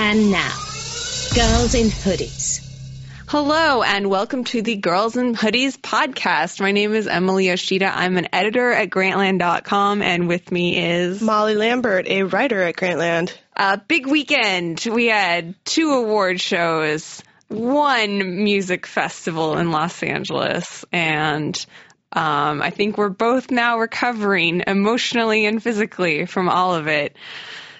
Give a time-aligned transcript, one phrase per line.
[0.00, 0.54] And now,
[1.34, 2.64] Girls in Hoodies.
[3.26, 6.60] Hello and welcome to the Girls in Hoodies podcast.
[6.60, 7.90] My name is Emily Yoshida.
[7.92, 13.36] I'm an editor at Grantland.com and with me is Molly Lambert, a writer at Grantland.
[13.56, 14.86] A big weekend.
[14.88, 21.56] We had two award shows, one music festival in Los Angeles, and
[22.12, 27.16] um, I think we're both now recovering emotionally and physically from all of it.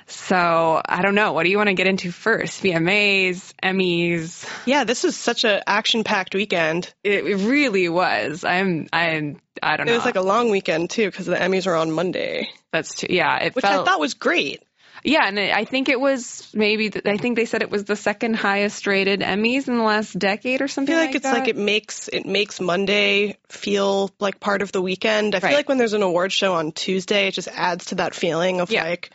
[0.08, 1.32] So I don't know.
[1.32, 2.62] What do you want to get into first?
[2.62, 4.48] VMAs, Emmys.
[4.66, 6.92] Yeah, this is such an action-packed weekend.
[7.04, 8.42] It, it really was.
[8.44, 8.88] I'm.
[8.92, 9.40] I'm.
[9.62, 9.92] I don't know.
[9.92, 12.48] It was like a long weekend too because the Emmys were on Monday.
[12.72, 13.36] That's too, yeah.
[13.44, 14.62] It which felt, I thought was great.
[15.04, 16.90] Yeah, and I think it was maybe.
[17.04, 20.60] I think they said it was the second highest rated Emmys in the last decade
[20.60, 20.92] or something.
[20.94, 21.38] I feel like, like it's that.
[21.38, 25.34] like it makes it makes Monday feel like part of the weekend.
[25.34, 25.56] I feel Right.
[25.56, 28.70] like when there's an award show on Tuesday, it just adds to that feeling of
[28.72, 28.84] Yeah.
[28.84, 29.10] like,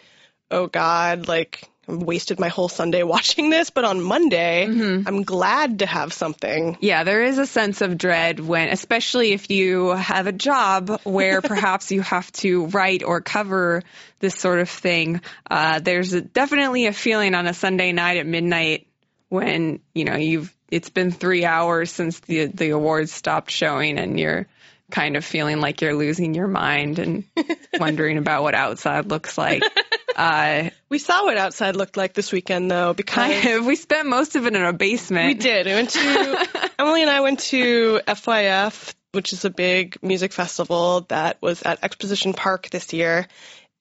[0.53, 3.70] oh God, like I wasted my whole Sunday watching this.
[3.70, 5.07] But on Monday, Mm-hmm.
[5.07, 6.78] I'm glad to have something.
[6.80, 11.41] Yeah, there is a sense of dread when, especially if you have a job where
[11.53, 13.83] perhaps you have to write or cover
[14.19, 15.22] this sort of thing.
[15.50, 18.88] Uh, there's a, definitely a feeling on a Sunday night at midnight
[19.30, 24.19] when you know you've it's been three hours since the the awards stopped showing and
[24.19, 24.45] you're
[24.91, 27.23] kind of feeling like you're losing your mind and
[27.80, 29.63] wondering about what outside looks like.
[30.16, 34.08] Uh, We saw what outside looked like this weekend though, because kind of, we spent
[34.08, 35.28] most of it in our basement.
[35.28, 35.66] We did.
[35.66, 41.02] We went to Emily and I went to FYF, which is a big music festival
[41.09, 43.28] that was at Exposition Park this year.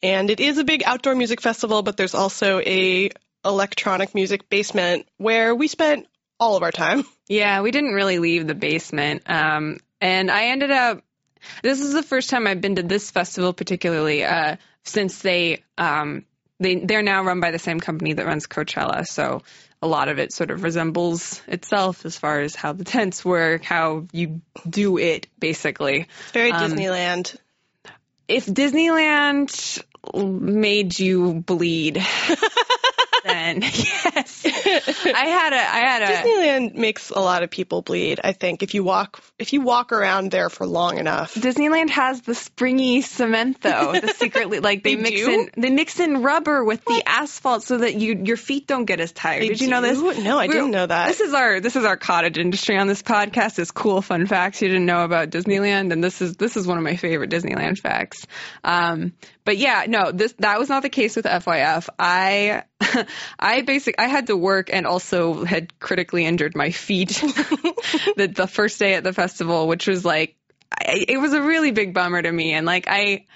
[0.03, 3.11] And it is a big outdoor music festival, but there's also a
[3.45, 6.07] electronic music basement where we spent
[6.39, 7.05] all of our time.
[7.29, 9.23] Yeah, we didn't really leave the basement.
[9.27, 11.03] Um, and I ended up,
[11.63, 16.25] this is the first time I've been to this festival particularly, uh, since they, um,
[16.59, 19.07] they, they're now run by the same company that runs Coachella.
[19.07, 19.43] So
[19.83, 23.65] a lot of it sort of resembles itself as far as how the tents work,
[23.65, 26.07] how you do it, basically.
[26.21, 27.37] It's very Um, Disneyland.
[28.29, 29.83] If Disneyland
[30.15, 31.97] made you bleed,
[33.25, 34.43] then yes.
[34.47, 38.63] I had a, I had a, Disneyland makes a lot of people bleed, I think,
[38.63, 41.35] if you walk if you walk around there for long enough.
[41.35, 43.93] Disneyland has the springy cement though.
[43.93, 45.31] The secretly like they, They mix do?
[45.31, 49.01] in they mix in rubber with the asphalt so that you your feet don't get
[49.01, 49.43] as tired.
[49.43, 49.99] They Did you know this?
[50.23, 51.09] No, I We're- didn't know that.
[51.09, 53.59] This is our this is our cottage industry on this podcast.
[53.59, 56.79] Is cool fun facts you didn't know about Disneyland, and this is this is one
[56.79, 58.27] of my favorite Disneyland facts.
[58.65, 59.13] Um,
[59.45, 61.89] but yeah, no, this that was not the case with FYF.
[61.99, 62.65] I
[63.39, 67.09] I basic I had to work and also had critically injured my feet
[68.17, 70.37] the the first day at the festival, which was like
[70.77, 73.27] I, it was a really big bummer to me, and like I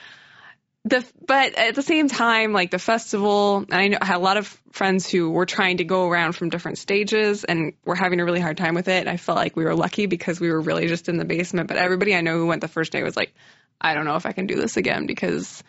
[0.85, 4.37] the but at the same time like the festival I know I had a lot
[4.37, 8.25] of friends who were trying to go around from different stages and were having a
[8.25, 9.09] really hard time with it.
[9.09, 11.77] I felt like we were lucky because we were really just in the basement, but
[11.77, 13.35] everybody I know who went the first day was like
[13.81, 15.63] I don't know if I can do this again because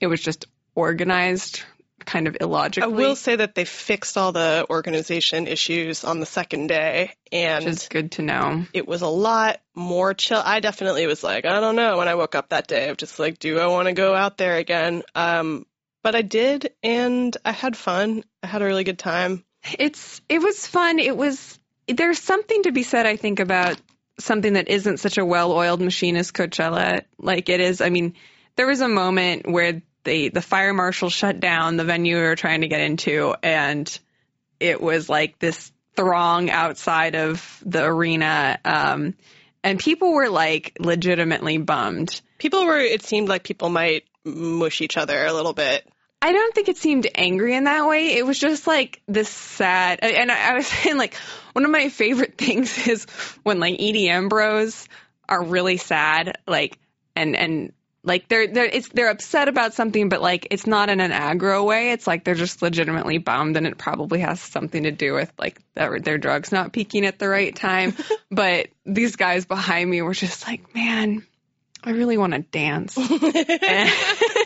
[0.00, 1.62] it was just organized
[2.06, 2.90] kind of illogical.
[2.90, 7.64] I will say that they fixed all the organization issues on the second day and
[7.66, 8.64] is good to know.
[8.72, 10.40] it was a lot more chill.
[10.44, 13.18] I definitely was like, I don't know when I woke up that day of just
[13.18, 15.02] like, do I want to go out there again?
[15.14, 15.66] Um,
[16.02, 18.24] but I did and I had fun.
[18.42, 19.44] I had a really good time.
[19.78, 20.98] It's it was fun.
[20.98, 23.80] It was there's something to be said I think about
[24.18, 27.80] something that isn't such a well-oiled machine as Coachella like it is.
[27.80, 28.14] I mean,
[28.56, 32.36] there was a moment where they the fire marshal shut down the venue we were
[32.36, 33.98] trying to get into and
[34.60, 39.14] it was like this throng outside of the arena um
[39.64, 42.20] and people were like legitimately bummed.
[42.38, 45.88] People were, it seemed like people might mush each other a little bit.
[46.20, 48.14] I don't think it seemed angry in that way.
[48.14, 51.14] It was just like this sad, and I I was saying like
[51.52, 53.06] one of my favorite things is
[53.42, 54.88] when like EDM bros
[55.28, 56.78] are really sad, like
[57.16, 57.72] and and
[58.04, 61.64] like they're they're it's they're upset about something, but like it's not in an aggro
[61.64, 61.90] way.
[61.92, 65.60] It's like they're just legitimately bummed, and it probably has something to do with like
[65.74, 67.94] their their drugs not peaking at the right time.
[68.30, 71.26] but these guys behind me were just like, man.
[71.86, 72.96] I really want to dance.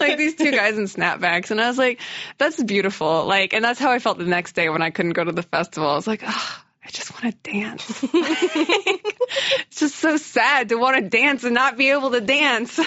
[0.00, 2.00] Like these two guys in snapbacks and I was like,
[2.38, 3.26] that's beautiful.
[3.26, 5.42] Like, and that's how I felt the next day when I couldn't go to the
[5.42, 5.88] festival.
[5.88, 8.02] I was like, oh, I just want to dance.
[8.12, 12.78] it's just so sad to want to dance and not be able to dance.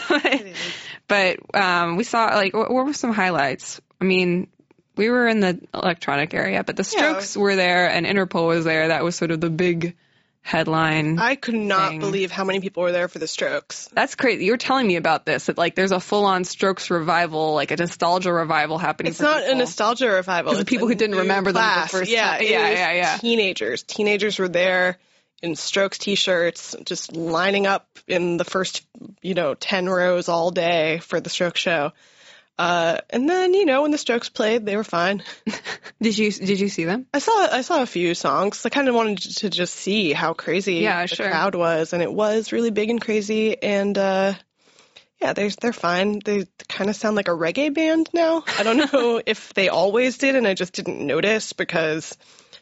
[1.08, 3.80] but um, we saw like what, what were some highlights?
[4.02, 4.48] I mean,
[4.98, 8.90] we were in the electronic area, but the Strokes were there and Interpol was there.
[8.90, 9.96] That was sort of the big
[10.46, 11.18] headline.
[11.18, 12.00] I could not thing.
[12.00, 13.90] believe how many people were there for the Strokes.
[13.94, 14.46] That's crazy.
[14.46, 15.48] You were telling me about this.
[15.48, 19.10] That like there's a full on Strokes revival, like a nostalgia revival happening.
[19.10, 20.52] It's not a nostalgia revival.
[20.52, 22.44] Because the people who didn't remember them the first yeah, time.
[22.44, 23.18] Yeah, yeah, yeah.
[23.18, 23.82] Teenagers.
[23.82, 25.00] Teenagers were there
[25.42, 28.86] in Strokes t-shirts, just lining up in the first,
[29.24, 31.92] you know, ten rows all day for the Strokes show.
[32.58, 35.24] Uh, and then, you know, when the Strokes played, they were fine.
[36.02, 37.08] Did you did you see them?
[37.14, 38.66] I saw I saw a few songs.
[38.66, 41.28] I kind of wanted to just see how crazy Yeah, the sure.
[41.28, 43.62] crowd was, and it was really big and crazy.
[43.62, 44.34] And uh,
[45.22, 46.20] yeah, they're they're fine.
[46.24, 48.44] They kind of sound like a reggae band now.
[48.60, 52.18] I don't know if they always did, and I just didn't notice because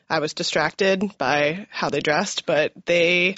[0.10, 2.46] I was distracted by how they dressed.
[2.46, 3.36] But they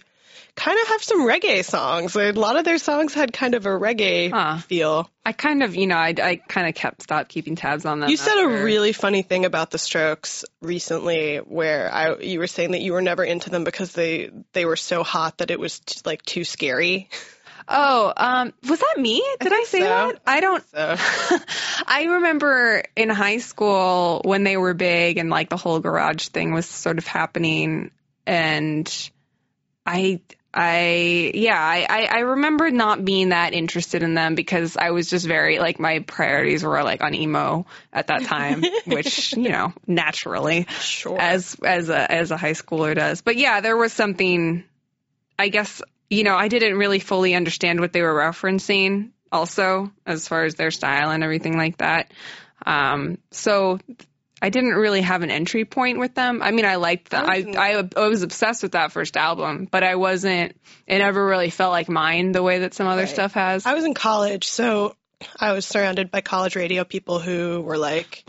[0.55, 2.15] kind of have some reggae songs.
[2.15, 4.57] A lot of their songs had kind of a reggae Huh.
[4.59, 5.09] feel.
[5.25, 8.09] I kind of, you know, I, I kind of kept stopped keeping tabs on them.
[8.09, 12.71] You said a really funny thing about the Strokes recently, where I you were saying
[12.71, 15.79] that you were never into them because they they were so hot that it was
[15.79, 17.09] t- like too scary.
[17.67, 19.25] Oh, um, was that me?
[19.39, 19.85] Did I, think say so.
[19.85, 20.21] that?
[20.27, 20.63] I don't.
[20.69, 20.95] So
[21.87, 26.53] I remember in high school when they were big and like the whole garage thing
[26.53, 27.89] was sort of happening,
[28.27, 29.09] and
[29.83, 30.21] I,
[30.57, 35.09] I, yeah, I, I, I remember not being that interested in them because I was
[35.09, 39.73] just very like my priorities were like on emo at that time, which you know
[39.85, 41.19] naturally sure.
[41.19, 43.21] as as a as a high schooler does.
[43.21, 44.63] But yeah, there was something.
[45.37, 49.09] I guess you know I didn't really fully understand what they were referencing.
[49.33, 52.13] Also, as far as their style and everything like that.
[52.65, 53.79] Um, so
[54.41, 56.41] I didn't really have an entry point with them.
[56.43, 57.25] I mean, I liked them.
[57.25, 60.59] I, I I was obsessed with that first album, but I wasn't.
[60.85, 63.09] It never really felt like mine the way that some other Right.
[63.09, 63.65] stuff has.
[63.65, 64.95] I was in college, so
[65.39, 68.25] I was surrounded by college radio people who were like,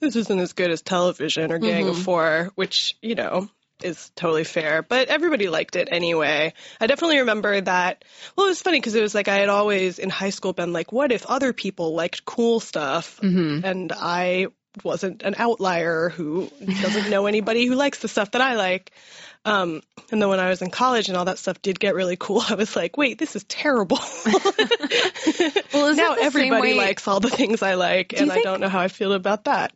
[0.00, 2.04] "This isn't as good as television or Gang of mm-hmm.
[2.04, 3.48] Four," which you know
[3.82, 4.82] is totally fair.
[4.82, 6.52] But everybody liked it anyway.
[6.80, 8.04] I definitely remember that.
[8.36, 10.74] Well, it was funny because it was like I had always in high school been
[10.74, 13.64] like, "What if other people liked cool stuff?" Mm-hmm.
[13.64, 14.48] and I
[14.82, 18.92] wasn't an outlier who doesn't know anybody who likes the stuff that I like.
[19.44, 22.16] Um, and then when I was in college and all that stuff did get really
[22.16, 23.98] cool, I was like, wait, this is terrible.
[24.26, 28.42] well, now it the same everybody likes all the things I like, and you I
[28.42, 29.72] don't know how I feel about that.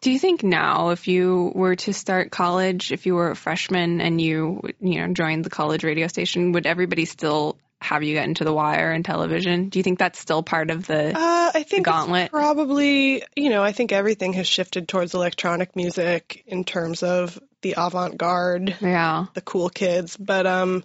[0.00, 4.00] Do you think now, if you were to start college, if you were a freshman
[4.00, 8.24] and you, you know, joined the college radio station, would everybody still have you get
[8.26, 9.68] into the wire and television?
[9.68, 11.10] Do you think that's still part of the?
[11.16, 12.30] Uh, I think it's Gauntlet.
[12.30, 17.74] probably, you know, I think everything has shifted towards electronic music in terms of the
[17.76, 18.76] avant-garde.
[18.80, 19.26] yeah.
[19.34, 20.16] the cool kids.
[20.16, 20.84] But um,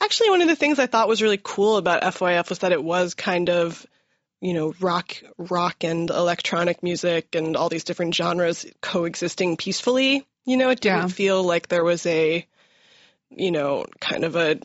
[0.00, 2.82] actually, one of the things I thought was really cool about FYF was that it
[2.84, 3.84] was kind of,
[4.40, 10.26] you know, rock, rock and electronic music and all these different genres coexisting peacefully.
[10.44, 11.06] You know, it didn't Yeah.
[11.08, 12.46] feel like there was a,
[13.30, 14.58] you know, kind of a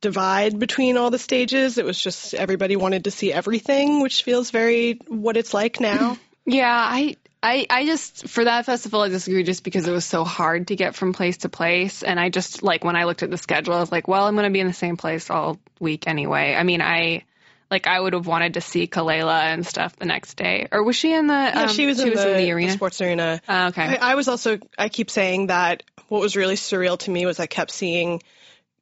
[0.00, 1.78] divide between all the stages.
[1.78, 6.18] It was just everybody wanted to see everything, which feels very what it's like now.
[6.46, 10.24] Yeah, I, I, I just for that festival I disagree just because it was so
[10.24, 13.30] hard to get from place to place, and I just like when I looked at
[13.30, 15.60] the schedule, I was like, well, I'm going to be in the same place all
[15.78, 16.54] week anyway.
[16.54, 17.24] I mean, I.
[17.70, 20.96] Like I would have wanted to see Kelela and stuff the next day, or was
[20.96, 21.34] she in the?
[21.34, 22.72] Yeah, um, she was, in, the, the arena.
[22.72, 23.40] sports arena.
[23.48, 23.96] Oh, okay.
[23.96, 27.38] I, I was also, I keep saying that what was really surreal to me was
[27.38, 28.22] I kept seeing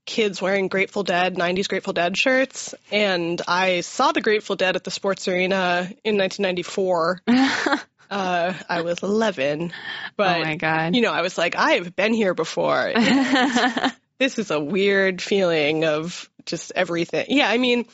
[0.09, 2.75] kids wearing Grateful Dead, 90s Grateful Dead shirts.
[2.91, 7.21] And I saw the Grateful Dead at the sports arena in 1994.
[8.11, 9.73] uh, I was 11.
[10.17, 10.97] But, oh my god.
[10.97, 12.91] you know, I was like, I have been here before.
[14.19, 17.27] this is a weird feeling of just everything.
[17.29, 17.85] Yeah, I mean,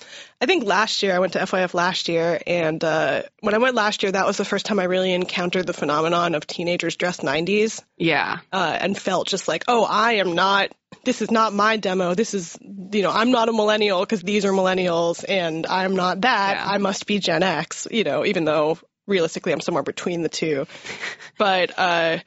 [0.40, 3.74] I think last year I went to FYF last year, and uh, when I went
[3.74, 7.20] last year, that was the first time I really encountered the phenomenon of teenagers dressed
[7.20, 8.38] 90s yeah.
[8.52, 10.70] uh, and felt just like, oh, I am not.
[11.04, 12.14] This is not my demo.
[12.14, 16.20] This is, you know, I'm not a millennial because these are millennials, and I'm not
[16.22, 16.56] that.
[16.56, 16.72] Yeah.
[16.72, 17.86] I must be Gen X.
[17.90, 20.66] You know, even though realistically I'm somewhere between the two.
[21.36, 22.18] But uh,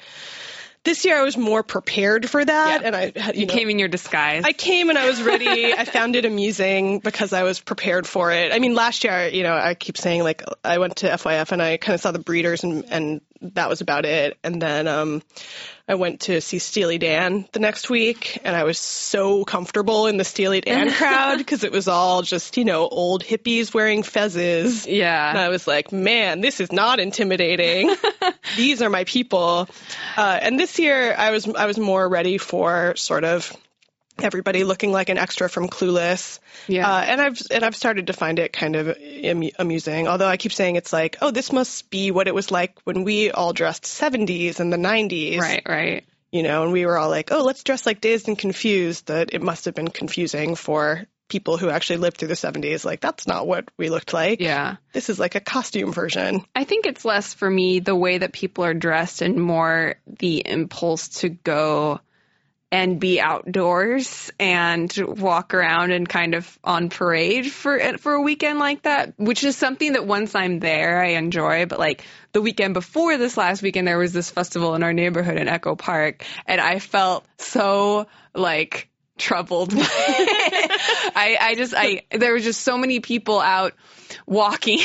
[0.83, 2.87] this year I was more prepared for that, Yeah.
[2.87, 4.43] and I you, You know, came in your disguise.
[4.45, 5.73] I came and I was ready.
[5.73, 8.51] I found it amusing because I was prepared for it.
[8.51, 11.61] I mean, last year, you know, I keep saying like I went to FYF and
[11.61, 14.37] I kind of saw the breeders and and that was about it.
[14.43, 15.21] And then um,
[15.89, 20.17] I went to see Steely Dan the next week, and I was so comfortable in
[20.17, 24.85] the Steely Dan crowd because it was all just you know old hippies wearing fezzes.
[24.87, 25.29] yeah.
[25.29, 27.95] And I was like, man, this is not intimidating.
[28.57, 29.69] These are my people.
[30.17, 33.55] Uh, and this year, I was I was more ready for sort of
[34.23, 36.39] everybody looking like an extra from Clueless.
[36.67, 36.89] Yeah.
[36.89, 40.07] Uh, and I've and I've started to find it kind of amu- amusing.
[40.07, 43.03] Although I keep saying it's like, oh, this must be what it was like when
[43.03, 45.39] we all dressed 70s and the 90s.
[45.39, 45.63] right.
[45.67, 46.03] Right.
[46.31, 49.07] you know, and we were all like, oh, let's dress like dazed and confused.
[49.07, 52.85] That it must have been confusing for people who actually lived through the 70s.
[52.85, 54.39] Like, that's not what we looked like.
[54.39, 54.77] Yeah.
[54.93, 56.45] This is like a costume version.
[56.55, 60.41] I think it's less for me the way that people are dressed and more the
[60.47, 61.99] impulse to go
[62.71, 68.59] and be outdoors and walk around and kind of on parade for for a weekend
[68.59, 71.65] like that, which is something that once I'm there I enjoy.
[71.65, 75.37] But like the weekend before this last weekend, there was this festival in our neighborhood
[75.37, 79.73] in Echo Park, and I felt so like troubled.
[79.75, 83.73] I I just I there were just so many people out
[84.25, 84.79] walking.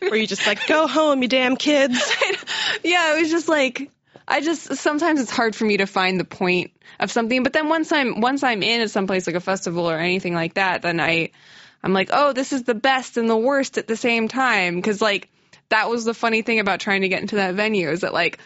[0.00, 1.98] Where you just like, go home, you damn kids.
[2.84, 3.90] yeah, it was just like
[4.30, 6.70] I just sometimes it's hard for me to find the point
[7.00, 9.90] of something, but then once I'm once I'm in at some place like a festival
[9.90, 11.30] or anything like that, then I
[11.82, 15.02] I'm like, "Oh, this is the best and the worst at the same time." Cuz
[15.02, 15.28] like
[15.68, 18.38] that was the funny thing about trying to get into that venue is that like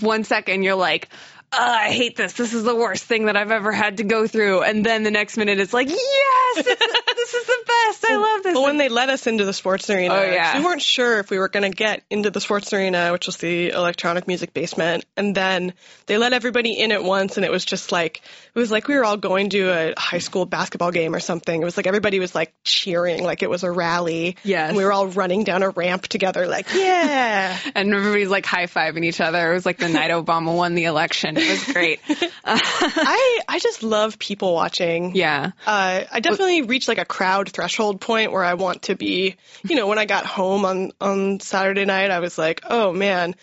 [0.00, 1.08] one second you're like,
[1.52, 2.32] I hate this.
[2.34, 4.62] This is the worst thing that I've ever had to go through.
[4.62, 8.04] And then the next minute it's like, yes, this is the best.
[8.08, 8.54] I love this.
[8.54, 10.58] But when they let us into the sports arena, Oh, yeah.
[10.58, 13.36] we weren't sure if we were going to get into the sports arena, which was
[13.38, 15.04] the electronic music basement.
[15.16, 15.72] And then
[16.06, 18.22] they let everybody in at once, and it was just like
[18.54, 21.60] it was like we were all going to a high school basketball game or something.
[21.60, 24.36] It was like everybody was like cheering, like it was a rally.
[24.44, 24.68] Yes.
[24.68, 27.56] And we were all running down a ramp together, like yeah.
[27.74, 29.52] and everybody's like high fiving each other.
[29.52, 31.36] It was like the night Obama won the election.
[31.46, 32.00] It was great.
[32.44, 35.14] I I just love people watching.
[35.14, 35.52] yeah.
[35.66, 39.36] Uh, I definitely reached like a crowd threshold point where I want to be.
[39.64, 43.34] You know, when I got home on on Saturday night, I was like, oh man,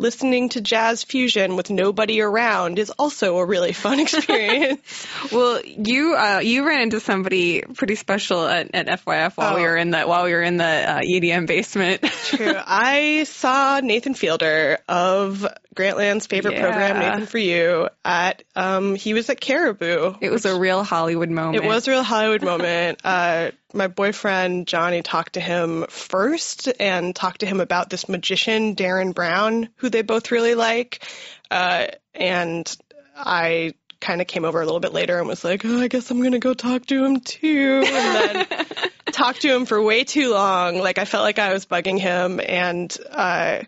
[0.00, 5.06] listening to jazz fusion with nobody around is also a really fun experience.
[5.30, 9.64] Well, you uh, you ran into somebody pretty special at, at FYF while we Oh.
[9.64, 12.02] were in the while we were in the uh, EDM basement.
[12.02, 12.54] True.
[12.56, 16.62] I saw Nathan Fielder of Grantland's favorite Yeah.
[16.62, 20.14] program, Nathan for You, at um he was at Caribou.
[20.20, 21.62] It was a real Hollywood moment.
[21.62, 23.00] It was a real Hollywood moment.
[23.10, 28.74] Uh, my boyfriend Johnny talked to him first and talked to him about this magician,
[28.76, 31.04] Derren Brown, who they both really like.
[31.50, 32.76] Uh, and
[33.16, 36.10] I kind of came over a little bit later and was like, oh, I guess
[36.10, 37.82] I'm going to go talk to him too.
[37.84, 38.46] And then
[39.12, 40.78] talked to him for way too long.
[40.78, 42.40] Like I felt like I was bugging him.
[42.42, 43.60] And, uh,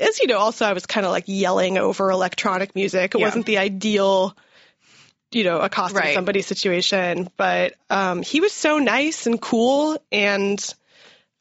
[0.00, 3.14] as you know, also I was kind of like yelling over electronic music.
[3.14, 3.26] It Yeah.
[3.26, 4.36] wasn't the ideal
[5.36, 6.14] you know, accosting Right.
[6.14, 7.28] somebody's situation.
[7.36, 10.58] But um, he was so nice and cool and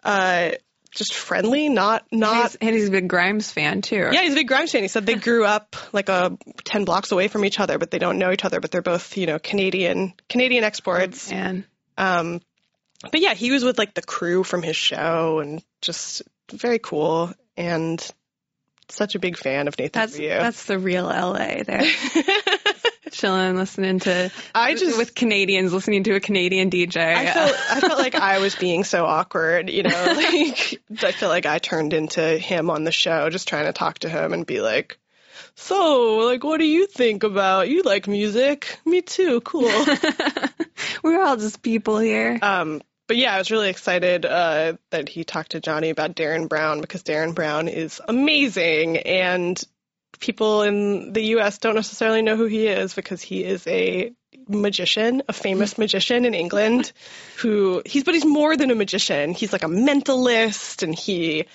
[0.03, 0.51] uh,
[0.91, 1.69] just friendly.
[1.69, 2.35] Not not.
[2.35, 4.09] He's- and he's a big Grimes fan too.
[4.11, 4.81] yeah, he's a big Grimes fan.
[4.81, 7.99] He said they grew up like a ten blocks away from each other, but they
[7.99, 8.59] don't know each other.
[8.59, 11.31] But they're both, you know, Canadian Canadian exports.
[11.31, 11.63] And
[11.97, 12.41] Um,
[13.11, 16.21] but yeah, he was with like the crew from his show, and just
[16.51, 18.05] very cool and
[18.87, 21.81] such a big fan of Nathan that's that's the real LA there.
[23.15, 26.97] Chilling, listening to I just with Canadians, listening to a Canadian DJ.
[26.97, 31.29] I felt I felt like I was being so awkward, you know, like I feel
[31.29, 34.45] like I turned into him on the show, just trying to talk to him and
[34.45, 34.97] be like,
[35.55, 37.69] "So, like, what do you think about?
[37.69, 38.79] You like music?
[38.85, 39.39] Me too.
[39.41, 39.71] Cool."
[41.03, 42.37] We're all just people here.
[42.41, 46.49] um, but yeah, I was really excited uh, that he talked to Johnny about Derren
[46.49, 49.63] Brown because Derren Brown is amazing and
[50.19, 51.57] people in the U.S.
[51.59, 54.11] don't necessarily know who he is because he is a
[54.47, 56.91] magician, a famous magician in England
[57.37, 59.33] who he's but he's more than a magician.
[59.33, 61.45] He's like a mentalist and he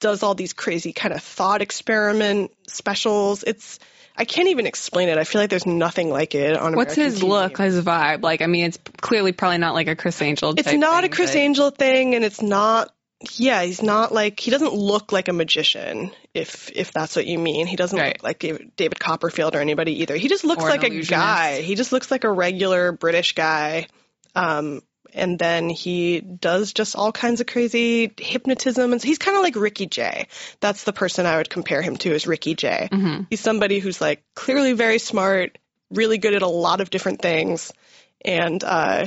[0.00, 3.42] does all these crazy kind of thought experiment specials.
[3.42, 3.78] It's
[4.18, 5.18] I can't even explain it.
[5.18, 7.28] I feel like there's nothing like it on a What's American his TV.
[7.28, 8.22] look, his vibe?
[8.22, 10.54] Like, I mean, it's clearly probably not like a Criss Angel.
[10.56, 12.92] It's not thing, a Criss but- Angel thing, and it's not.
[13.36, 16.10] Yeah, he's not like he doesn't look like a magician.
[16.34, 18.14] If if that's what you mean, he doesn't Right.
[18.16, 20.16] look like David, David Copperfield or anybody either.
[20.16, 21.62] He just looks Or like a guy.
[21.62, 23.86] He just looks like a regular British guy.
[24.34, 24.82] Um,
[25.14, 29.42] and then he does just all kinds of crazy hypnotism, and so he's kind of
[29.42, 30.26] like Ricky Jay.
[30.60, 32.90] That's the person I would compare him to is Ricky Jay.
[32.92, 33.22] Mm-hmm.
[33.30, 35.56] He's somebody who's like clearly very smart,
[35.90, 37.72] really good at a lot of different things,
[38.22, 39.06] and uh,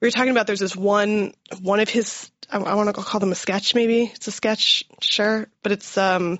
[0.00, 3.20] we were talking about there's this one one of his I, I want to call
[3.20, 4.10] them a sketch maybe.
[4.14, 6.38] It's a sketch sure but it's um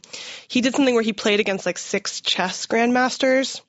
[0.48, 3.60] he did something where he played against like six chess grandmasters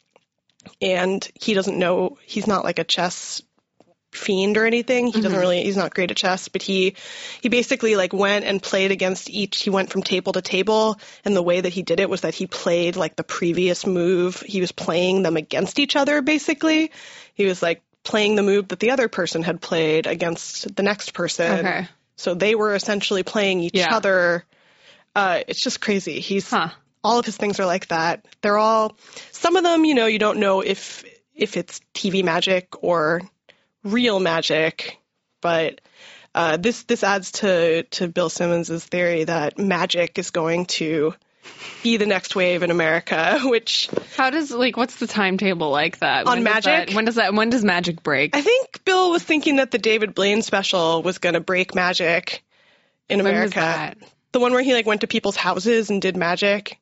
[0.81, 3.41] and he doesn't know he's not like a chess
[4.12, 5.07] fiend or anything.
[5.07, 6.95] He doesn't really he's not great at chess but he
[7.41, 9.62] he basically like went and played against each.
[9.62, 12.36] He went from table to table and the way that he did it was that
[12.36, 14.41] he played like the previous move.
[14.41, 16.91] He was playing them against each other basically.
[17.33, 21.13] He was like playing the move that the other person had played against the next
[21.13, 21.88] person Okay.
[22.18, 23.96] so they were essentially playing each Yeah.
[23.96, 24.44] other
[25.15, 26.70] uh it's just crazy he's Huh.
[27.03, 28.25] all of his things are like that.
[28.41, 28.96] They're all
[29.32, 31.03] some of them, you know, you don't know if
[31.34, 33.22] if it's TV magic or
[33.84, 35.00] real magic,
[35.41, 35.82] but
[36.36, 41.13] uh, this this adds to to Bill Simmons' theory that magic is going to
[41.83, 46.27] be the next wave in America, which How does like what's the timetable like that
[46.27, 46.88] On When does Magic?
[46.89, 48.36] that- when does that when does magic break?
[48.36, 52.43] I think Bill was thinking that the David Blaine special was going to break magic
[53.10, 53.55] in When America.
[53.60, 53.98] that?
[54.31, 56.77] The one where he like went to people's houses and did magic.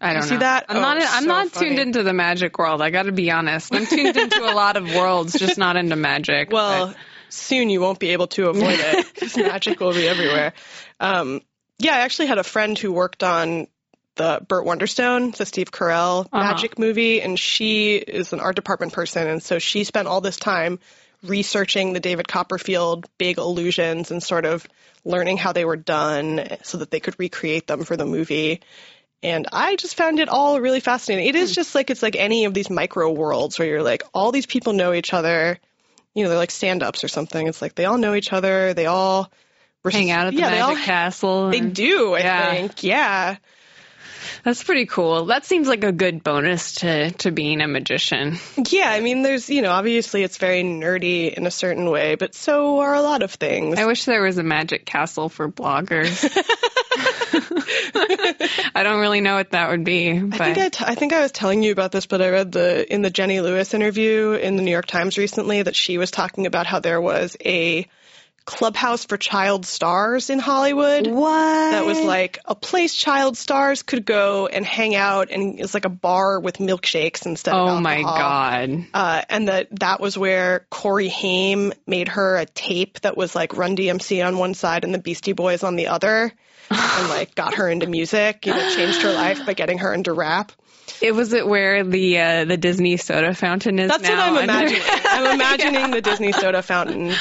[0.00, 0.40] I don't see know.
[0.40, 0.66] that?
[0.68, 0.96] I'm Oh, not.
[0.98, 1.68] I'm so not funny.
[1.68, 2.82] tuned into the magic world.
[2.82, 3.72] I got to be honest.
[3.72, 6.50] I'm tuned into a lot of worlds, just not into magic.
[6.52, 6.96] Well, but-
[7.28, 10.52] soon you won't be able to avoid it because magic will be everywhere.
[10.98, 11.40] Um,
[11.78, 13.68] yeah, I actually had a friend who worked on
[14.16, 16.38] the Burt Wonderstone, the Steve Carell Uh-huh.
[16.38, 20.36] magic movie, and she is an art department person, and so she spent all this
[20.36, 20.78] time
[21.22, 24.66] researching the David Copperfield big illusions and sort of
[25.04, 28.60] learning how they were done so that they could recreate them for the movie.
[29.22, 31.28] And I just found it all really fascinating.
[31.28, 34.32] It is just like it's like any of these micro worlds where you're like all
[34.32, 35.58] these people know each other.
[36.14, 37.46] You know, they're like stand-ups or something.
[37.46, 38.74] It's like they all know each other.
[38.74, 39.30] They all
[39.88, 41.50] hang out at the yeah, they all magic castle.
[41.50, 42.14] they do.
[42.14, 42.52] I Yeah.
[42.54, 42.82] think.
[42.82, 43.36] Yeah.
[44.44, 45.26] That's pretty cool.
[45.26, 48.38] That seems like a good bonus to to being a magician.
[48.68, 48.90] Yeah.
[48.90, 52.80] I mean, there's you know, obviously it's very nerdy in a certain way, but so
[52.80, 53.78] are a lot of things.
[53.78, 56.22] I wish there was a magic castle for bloggers.
[58.74, 61.12] I don't really know what that would be, but I think I, t- I think
[61.12, 64.32] I was telling you about this, but I read the in the Jenny Lewis interview
[64.32, 67.86] in the New York Times recently that she was talking about how there was a
[68.44, 71.06] clubhouse for child stars in Hollywood.
[71.06, 71.70] what?
[71.70, 75.84] That was like a place child stars could go and hang out, and it's like
[75.84, 78.86] a bar with milkshakes instead of oh my god.
[78.92, 83.56] Uh, and that that was where Corey Haim made her a tape that was like
[83.56, 86.32] Run DMC on one side and the Beastie Boys on the other,
[86.70, 88.46] and like got her into music.
[88.46, 90.52] You know, changed her life by getting her into rap.
[91.00, 94.44] It was it where the uh, the Disney soda fountain is That's what I'm under-
[94.44, 94.82] imagining.
[95.04, 97.12] I'm imagining the Disney soda fountain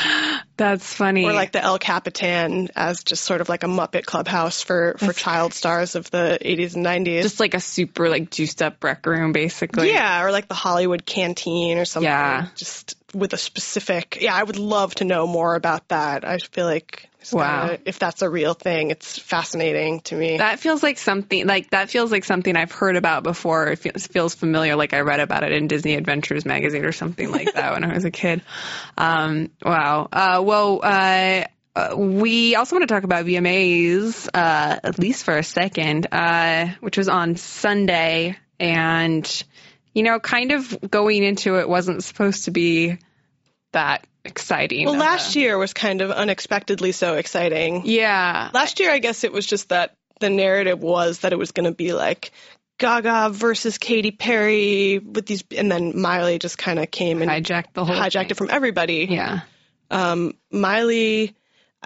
[0.58, 1.25] That's funny.
[1.25, 5.13] or like the El Capitan as just sort of like a Muppet clubhouse for for
[5.13, 7.24] child stars of the 80s and 90s.
[7.24, 9.91] just like a super like juiced up rec room basically.
[9.91, 12.08] yeah, or like the Hollywood Canteen or something.
[12.08, 12.47] Yeah.
[12.56, 14.17] Just with a specific.
[14.21, 16.24] Yeah, I would love to know more about that.
[16.28, 17.67] I feel like it's Wow.
[17.67, 20.38] gotta- if that's a real thing, it's fascinating to me.
[20.38, 23.67] That feels like something like that feels like something I've heard about before.
[23.67, 27.31] It feels, feels familiar, like I read about it in Disney Adventures magazine or something
[27.31, 28.41] like that when I was a kid.
[28.97, 30.10] Um, wow.
[30.12, 31.43] Uh, well, uh,
[31.75, 36.67] uh, we also want to talk about VMAs, uh, at least for a second, uh,
[36.81, 39.43] which was on Sunday, and
[39.93, 42.97] you know, kind of going into it wasn't supposed to be
[43.73, 44.86] that exciting.
[44.86, 47.84] well, a- last year was kind of unexpectedly so exciting.
[47.86, 51.51] yeah, Last year, I guess it was just that the narrative was that it was
[51.51, 52.31] going to be like
[52.77, 57.73] Gaga versus Katy Perry with these, and then Miley just kind of came and hijacked
[57.73, 58.29] the whole hijacked thing.
[58.31, 59.07] it from everybody.
[59.10, 59.41] Yeah.
[59.89, 61.36] Um, Miley,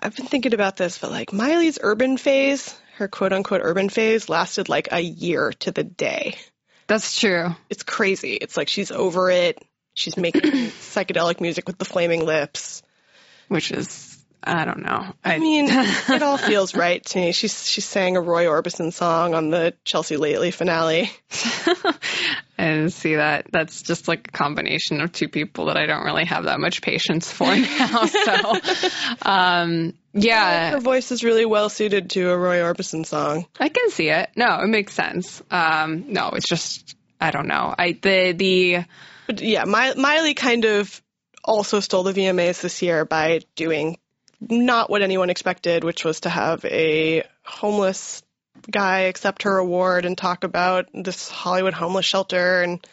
[0.01, 4.29] I've been thinking about this, but like Miley's urban phase, her quote unquote urban phase,
[4.29, 6.35] lasted like a year to the day.
[6.87, 7.55] That's true.
[7.69, 8.33] It's crazy.
[8.33, 9.61] It's like she's over it.
[9.95, 10.41] She's making
[10.91, 12.83] psychedelic music with the flaming lips.
[13.47, 14.11] which is
[14.47, 15.11] I don't know.
[15.23, 17.31] I mean, it all feels right to me.
[17.31, 21.09] She's she sang a Roy Orbison song on the Chelsea Lately finale.
[21.65, 21.95] I
[22.57, 23.47] didn't see that.
[23.51, 26.83] That's just like a combination of two people that I don't really have that much
[26.83, 28.05] patience for now.
[28.05, 28.59] So,
[29.23, 33.47] um, yeah, Her voice is really well suited to a Roy Orbison song.
[33.59, 34.29] I can see it.
[34.35, 35.41] No, it makes sense.
[35.49, 37.73] Um, no, it's just I don't know.
[37.75, 38.85] I the the
[39.27, 41.01] But yeah, Mi- Miley kind of
[41.43, 43.97] also stole the VMAs this year by doing
[44.39, 48.23] not what anyone expected, which was to have a homeless
[48.69, 52.85] guy accept her award and talk about this Hollywood homeless shelter and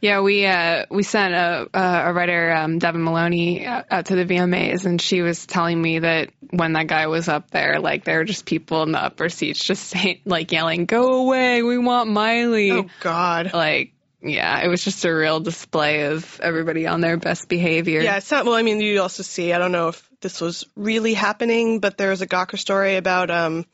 [0.00, 4.24] Yeah, we uh, we sent a a writer, um, Devon Maloney, out, out to the
[4.24, 8.18] VMAs, and she was telling me that when that guy was up there, like there
[8.18, 12.08] were just people in the upper seats just saying, like yelling, "Go away, we want
[12.10, 13.52] Miley!" oh god.
[13.52, 18.00] Like, yeah, it was just a real display of everybody on their best behavior.
[18.00, 18.44] Yeah, it's not.
[18.44, 19.52] Well, I mean, you also see.
[19.52, 23.30] I don't know if this was really happening, but there was a Gawker story about
[23.30, 23.64] um,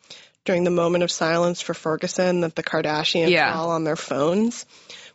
[0.44, 3.50] during the moment of silence for Ferguson that the Kardashians Yeah.
[3.54, 4.66] were all on their phones,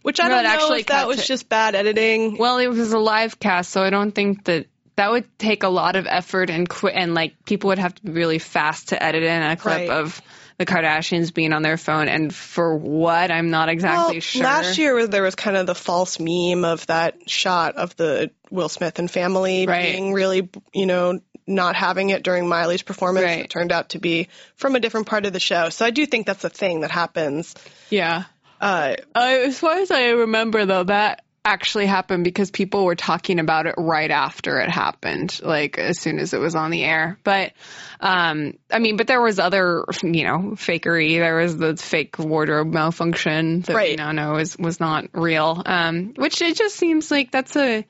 [0.02, 2.38] which I No, don't know actually if that was to- just bad editing.
[2.38, 4.66] Well, it was a live cast, so I don't think that
[4.96, 8.02] that would take a lot of effort and qu- and like people would have to
[8.04, 9.90] be really fast to edit in a clip Right.
[9.90, 10.20] of
[10.60, 14.44] the Kardashians being on their phone, and for what I'm not exactly well, sure.
[14.44, 18.70] last year there was kind of the false meme of that shot of the Will
[18.70, 19.94] Smith and family Right.
[19.94, 23.24] being really, you know, not having it during Miley's performance.
[23.26, 23.46] Right.
[23.46, 25.70] It turned out to be from a different part of the show.
[25.70, 27.56] So I do think that's a thing that happens.
[27.90, 28.26] yeah.
[28.62, 33.40] Uh, Uh, as far as I remember, though, that actually happened because people were talking
[33.40, 37.18] about it right after it happened, like as soon as it was on the air.
[37.24, 37.54] But,
[38.00, 41.18] um, I mean, but there was other, you know, fakery.
[41.18, 43.98] There was the fake wardrobe malfunction that we Right.
[43.98, 45.62] now know is was not real.
[45.66, 47.86] Um, which it just seems like that's a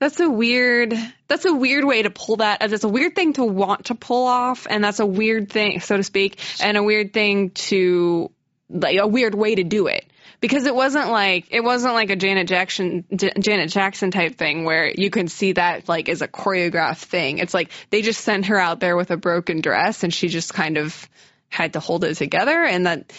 [0.00, 0.92] that's a weird
[1.28, 3.94] that's a weird way to pull that as it's a weird thing to want to
[3.94, 8.30] pull off and that's a weird thing so to speak and a weird thing to
[8.68, 10.04] like a weird way to do it
[10.44, 14.64] because it wasn't like it wasn't like a Janet Jackson J- Janet Jackson type thing
[14.64, 17.38] where you can see that like as a choreographed thing.
[17.38, 20.52] It's like they just sent her out there with a broken dress and she just
[20.52, 21.08] kind of
[21.48, 22.62] had to hold it together.
[22.62, 23.10] And that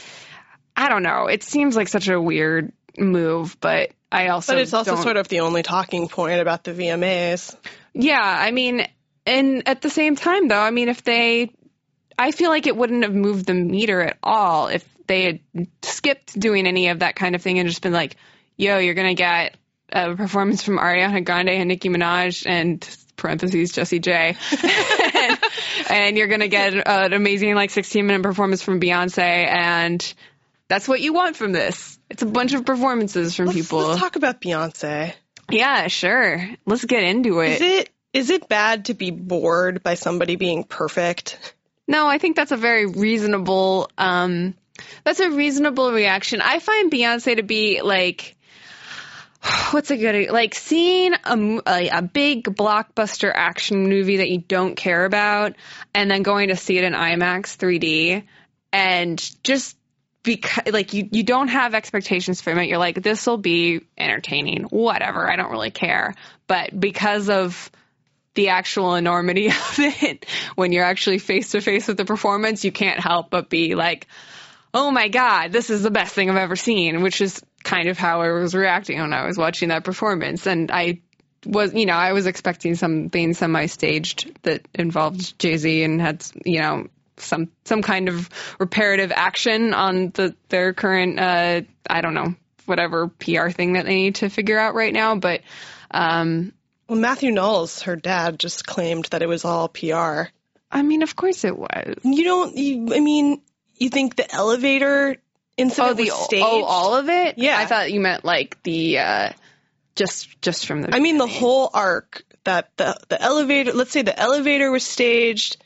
[0.78, 1.26] I don't know.
[1.26, 5.18] It seems like such a weird move but I also but it's also don't- sort
[5.18, 7.56] of the only talking point about the VMAs.
[7.96, 8.88] yeah, I mean,
[9.26, 11.50] and at the same time, though, I mean, if they,
[12.20, 16.40] I feel like it wouldn't have moved the meter at all if they had skipped
[16.40, 18.16] doing any of that kind of thing and just been like,
[18.58, 19.56] yo, you're going to get
[19.92, 24.36] a performance from Ariana Grande and Nicki Minaj and parentheses Jessie J.
[25.14, 25.40] and,
[25.90, 30.14] and you're going to get an amazing like 16 minute performance from Beyonce and
[30.68, 31.98] that's what you want from this.
[32.10, 33.80] It's a bunch of performances from Let's, people.
[33.80, 35.14] let's talk about Beyonce.
[35.50, 36.50] yeah, sure.
[36.66, 41.54] Let's get into Is it is it bad to be bored by somebody being perfect?
[41.88, 44.56] No, I think that's a very reasonable um
[45.04, 46.42] that's a reasonable reaction.
[46.42, 48.36] I find Beyonce to be like
[49.72, 55.06] what's a good like seeing a a big blockbuster action movie that you don't care
[55.06, 55.56] about
[55.94, 58.24] and then going to see it in IMAX 3D
[58.72, 59.78] and just
[60.24, 62.68] because like you you don't have expectations from it.
[62.68, 64.64] You're like this will be entertaining.
[64.64, 65.30] Whatever.
[65.30, 66.16] I don't really care.
[66.48, 67.72] But because of
[68.34, 72.72] the actual enormity of it when you're actually face to face with the performance you
[72.72, 74.08] can't help but be like
[74.76, 77.98] oh my god this is the best thing i've ever seen which is kind of
[77.98, 81.00] how i was reacting when i was watching that performance and i
[81.46, 86.62] was you know i was expecting something semi staged that involved jay-z and had you
[86.62, 86.86] know
[87.18, 92.36] some some kind of reparative action on the their current uh i don't know
[92.66, 95.42] whatever pr thing that they need to figure out right now but
[95.92, 96.52] um
[96.88, 100.30] Well, Matthew Knowles, her dad, just claimed that it was all PR.
[100.72, 101.96] I mean, of course it was.
[102.04, 102.56] You don't.
[102.56, 103.42] You, I mean,
[103.78, 105.18] you think the elevator
[105.58, 106.46] incident Oh, the was staged?
[106.46, 107.38] oh, all of it.
[107.38, 107.58] Yeah.
[107.58, 109.30] I thought you meant like the uh,
[109.96, 110.94] just just from the.
[110.96, 113.74] I mean, the whole arc that the the elevator.
[113.74, 115.58] Let's say the elevator was staged.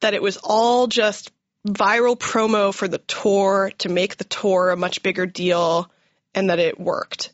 [0.00, 1.32] That it was all just
[1.66, 5.90] viral promo for the tour to make the tour a much bigger deal,
[6.34, 7.32] and that it worked.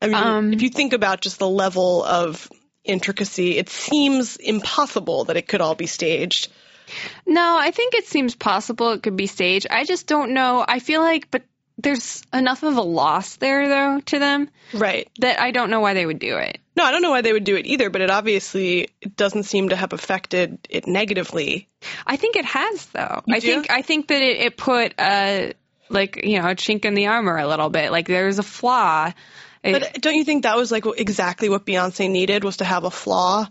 [0.00, 2.48] I mean, Um, if you think about just the level of
[2.84, 6.48] intricacy, it seems impossible that it could all be staged.
[7.26, 9.66] No, I think it seems possible it could be staged.
[9.70, 10.64] I just don't know.
[10.66, 11.42] I feel like, but
[11.80, 15.08] there's enough of a loss there though to them Right.
[15.20, 16.58] that I don't know why they would do it.
[16.76, 19.44] No, I don't know why they would do it either, but it obviously it doesn't
[19.44, 21.68] seem to have affected it negatively.
[22.06, 23.22] I think it has though.
[23.26, 23.46] You I do?
[23.46, 25.52] think I think that it, it put a
[25.88, 27.90] like you know a chink in the armor a little bit.
[27.92, 29.12] Like there's a flaw.
[29.62, 32.84] It- But don't you think that was like exactly what Beyonce needed was to have
[32.84, 33.46] a flaw?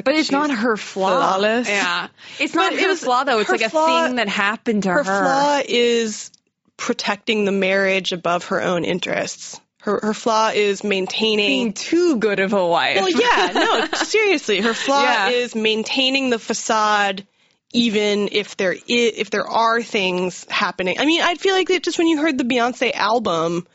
[0.00, 1.18] Like, But it's she's- not her flaw.
[1.20, 1.68] flawless.
[1.68, 2.08] Yeah.
[2.38, 3.38] It's not But it her was- flaw though.
[3.38, 5.04] It's her like a flaw- thing that happened to her her.
[5.04, 6.30] flaw is
[6.76, 9.60] protecting the marriage above her own interests.
[9.82, 12.96] Her her flaw is maintaining Being too good of a wife.
[12.96, 15.28] Well, yeah, no, seriously, her flaw Yeah.
[15.30, 17.26] is maintaining the facade
[17.72, 20.98] even if there if there are things happening.
[20.98, 23.66] I mean, I feel like that just when you heard the Beyonce album,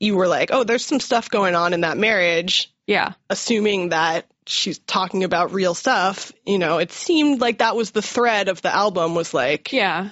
[0.00, 3.12] you were like, "Oh, there's some stuff going on in that marriage." yeah.
[3.30, 8.02] assuming that she's talking about real stuff, you know, it seemed like that was the
[8.02, 10.10] thread of the album was like, Yeah.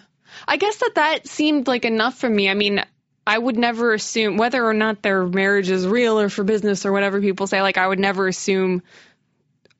[0.49, 2.49] I guess that that seemed like enough for me.
[2.49, 2.83] I mean,
[3.27, 6.93] I would never assume whether or not their marriage is real or for business or
[6.93, 7.61] whatever people say.
[7.63, 8.83] Like, I would never assume,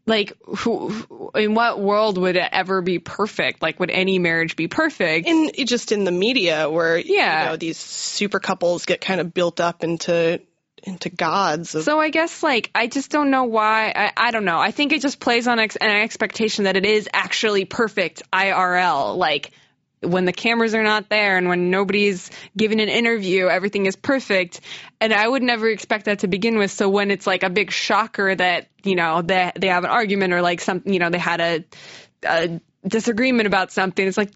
[0.07, 3.63] like, who, in what world would it ever be perfect?
[3.63, 5.27] Like, would any marriage be perfect?
[5.27, 7.45] in just in the media where Yeah.
[7.45, 10.41] you know these super couples get kind of built up into
[10.83, 14.45] into gods of So I guess like I just don't know why I, I don't
[14.45, 14.59] know.
[14.59, 19.17] I think it just plays on ex- an expectation that it is actually perfect IRL.
[19.17, 19.53] Like
[20.01, 24.61] when the cameras are not there and when nobody's giving an interview, everything is perfect.
[25.01, 26.73] And I would never expect that to begin with.
[26.73, 30.33] So when it's like a big shocker that you know they they have an argument
[30.33, 31.65] or like some you know they had a,
[32.27, 34.31] a disagreement about something, it's like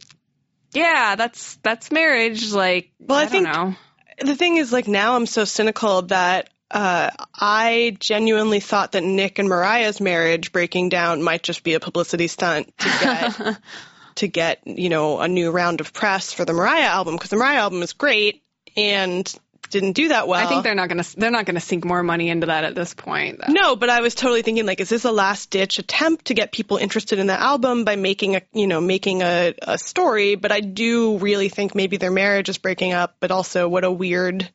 [0.73, 2.53] yeah, that's that's marriage.
[2.53, 3.75] Like, Well, I I, don't think- know.
[4.19, 9.39] The thing is, like now I'm so cynical that uh, I genuinely thought that Nick
[9.39, 13.59] and Mariah's marriage breaking down might just be a publicity stunt to get
[14.17, 17.37] to get you know a new round of press for the Mariah album because the
[17.37, 18.43] Mariah album is great
[18.77, 19.33] and
[19.71, 20.45] didn't do that well.
[20.45, 22.95] I think they're not gonna they're not gonna sink more money into that at this
[22.95, 23.39] point.
[23.41, 23.53] though.
[23.53, 26.53] No, but I was totally thinking like, is this a last ditch attempt to get
[26.53, 30.35] people interested in the album by making a, you know, making a, a story?
[30.35, 33.91] But I do really think maybe their marriage is breaking up, but also what a
[33.91, 34.49] weird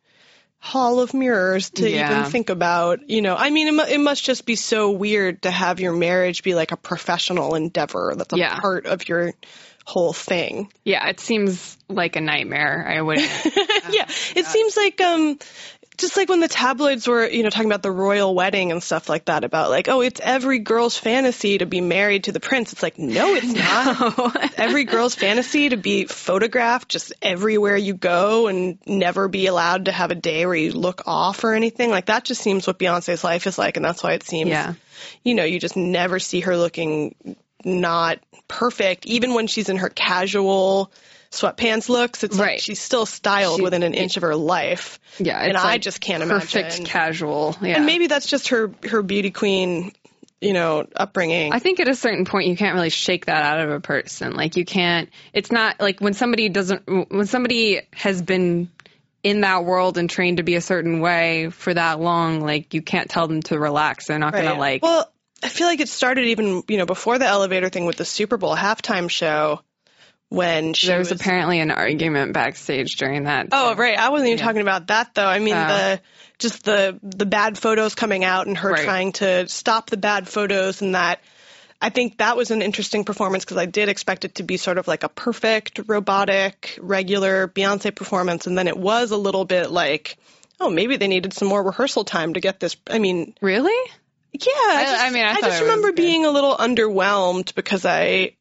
[0.63, 2.19] hall of mirrors to Yeah.
[2.19, 3.09] even think about.
[3.09, 6.43] You know, I mean, it, it must just be so weird to have your marriage
[6.43, 8.59] be like a professional endeavor that's a Yeah.
[8.59, 9.33] part of your
[9.85, 10.71] whole thing.
[10.83, 12.85] Yeah, it seems like a nightmare.
[12.87, 13.19] I would.
[13.89, 15.37] yeah, it seems like um
[15.97, 19.07] just like when the tabloids were, you know, talking about the royal wedding and stuff
[19.07, 22.73] like that about like, oh, it's every girl's fantasy to be married to the prince.
[22.73, 24.59] It's like, no, it's not.
[24.59, 29.91] every girl's fantasy to be photographed just everywhere you go and never be allowed to
[29.91, 31.91] have a day where you look off or anything.
[31.91, 34.73] Like that just seems what Beyonce's life is like and that's why it seems Yeah.
[35.23, 39.89] you know, you just never see her looking not perfect, even when she's in her
[39.89, 40.91] casual
[41.31, 42.23] sweatpants looks.
[42.23, 44.99] It's like she's still styled She- within an inch of her life.
[45.17, 46.69] Yeah, and it's I just can't perfect imagine.
[46.69, 47.57] Perfect casual.
[47.61, 47.77] Yeah.
[47.77, 49.93] And maybe that's just her her beauty queen,
[50.41, 51.53] you know, upbringing.
[51.53, 54.33] I think at a certain point you can't really shake that out of a person.
[54.33, 55.09] Like you can't.
[55.33, 57.11] It's not like when somebody doesn't.
[57.11, 58.69] When somebody has been
[59.23, 62.81] in that world and trained to be a certain way for that long, like you
[62.81, 64.07] can't tell them to relax.
[64.07, 64.81] They're not gonna like.
[64.83, 65.11] Well,
[65.43, 68.37] I feel like it started even you know before the elevator thing with the Super
[68.37, 69.61] Bowl halftime show
[70.29, 73.47] when she there was, apparently an argument backstage during that.
[73.51, 73.97] Oh, right.
[73.97, 74.45] I wasn't even Yeah.
[74.45, 75.25] talking about that though.
[75.27, 75.67] I mean Uh.
[75.67, 76.01] the
[76.39, 78.83] just the the bad photos coming out and her Right.
[78.85, 81.19] trying to stop the bad photos and that
[81.83, 84.77] I think that was an interesting performance because I did expect it to be sort
[84.77, 89.69] of like a perfect robotic regular Beyonce performance and then it was a little bit
[89.71, 90.17] like
[90.59, 93.91] oh maybe they needed some more rehearsal time to get this I mean Really?
[94.33, 97.85] Yeah I, I- just, I mean, I thought just remember being a little underwhelmed because
[97.85, 98.35] I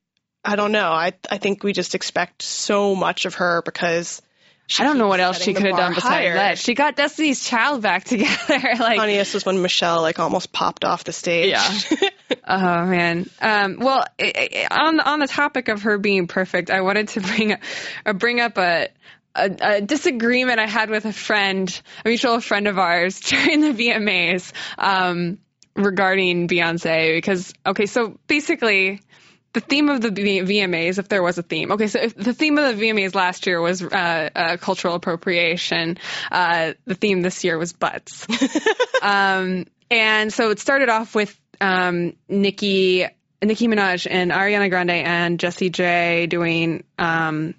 [0.45, 4.23] I don't know I I think we just expect so much of her because
[4.71, 6.35] she I don't know what else she could have done besides higher.
[6.35, 6.57] that.
[6.57, 8.37] She got Destiny's Child back together.
[8.49, 11.51] like, funniest was when Michelle like almost popped off the stage.
[11.51, 12.09] Yeah.
[12.47, 13.29] oh man.
[13.41, 17.21] Um, well, i i on on the topic of her being perfect, I wanted to
[17.21, 17.57] bring
[18.07, 18.91] uh, bring up a,
[19.35, 23.73] a a disagreement I had with a friend, a mutual friend of ours during the
[23.73, 25.39] VMAs um,
[25.83, 27.17] regarding Beyonce.
[27.17, 29.01] Because okay, so basically.
[29.53, 31.73] The theme of the VMAs, if there was a theme.
[31.73, 35.99] Okay, so if the theme of the VMAs last year was uh, uh, cultural appropriation,
[36.31, 38.29] uh, the theme this year was butts.
[39.03, 43.07] Um, and so it started off with um, Nicki,
[43.43, 47.55] Nicki Minaj and Ariana Grande and Jessie J doing um,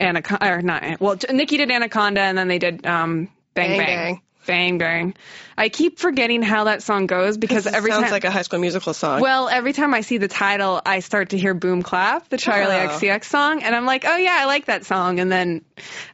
[0.00, 3.86] Anaconda, or not, well, Nicki did Anaconda and then they did um, Bang Bang Bang.
[3.86, 4.20] Bang.
[4.46, 5.14] Bang Bang.
[5.56, 8.10] I keep forgetting how that song goes because every sounds time.
[8.12, 9.20] like a High School Musical song.
[9.20, 12.84] well, every time I see the title, I start to hear Boom Clap, the Charli
[12.84, 12.88] Oh.
[12.88, 15.20] XCX song, and I'm like, oh yeah, I like that song.
[15.20, 15.64] And then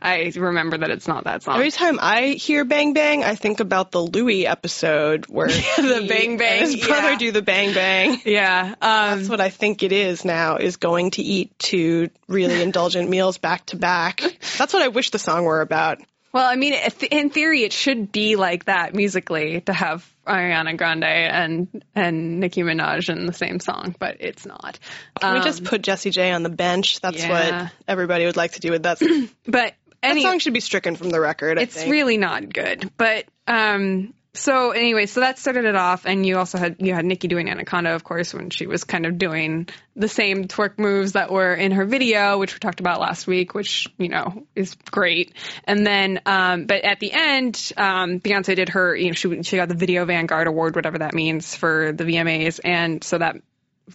[0.02, 1.54] I remember that it's not that song.
[1.56, 6.36] Every time I hear Bang Bang, I think about the Louie episode where The Bang
[6.36, 7.18] Bang, his brother yeah.
[7.18, 8.20] do the Bang Bang.
[8.26, 8.74] yeah.
[8.80, 13.08] Um, That's what I think it is now, is going to eat two really indulgent
[13.08, 14.20] meals back to back.
[14.58, 15.98] That's what I wish the song were about.
[16.32, 16.74] Well, I mean,
[17.10, 22.62] in theory, it should be like that musically to have Ariana Grande and and Nicki
[22.62, 24.78] Minaj in the same song, but it's not.
[25.20, 27.00] Can we Um, just put Jessie J on the bench?
[27.00, 27.62] That's yeah.
[27.64, 28.98] what everybody would like to do with that.
[29.00, 31.58] that But any, song should be stricken from the record.
[31.58, 32.90] I it's really not good.
[32.96, 37.04] But um, so anyway, so that started it off, and you also had you had
[37.04, 41.12] Nicki doing Anaconda, of course, when she was kind of doing the same twerk moves
[41.12, 44.76] that were in her video, which we talked about last week, which you know is
[44.90, 45.34] great.
[45.64, 49.56] And then, um, but at the end, um, Beyonce did her, you know, she she
[49.56, 53.36] got the Video Vanguard Award, whatever that means for the VMAs, and so that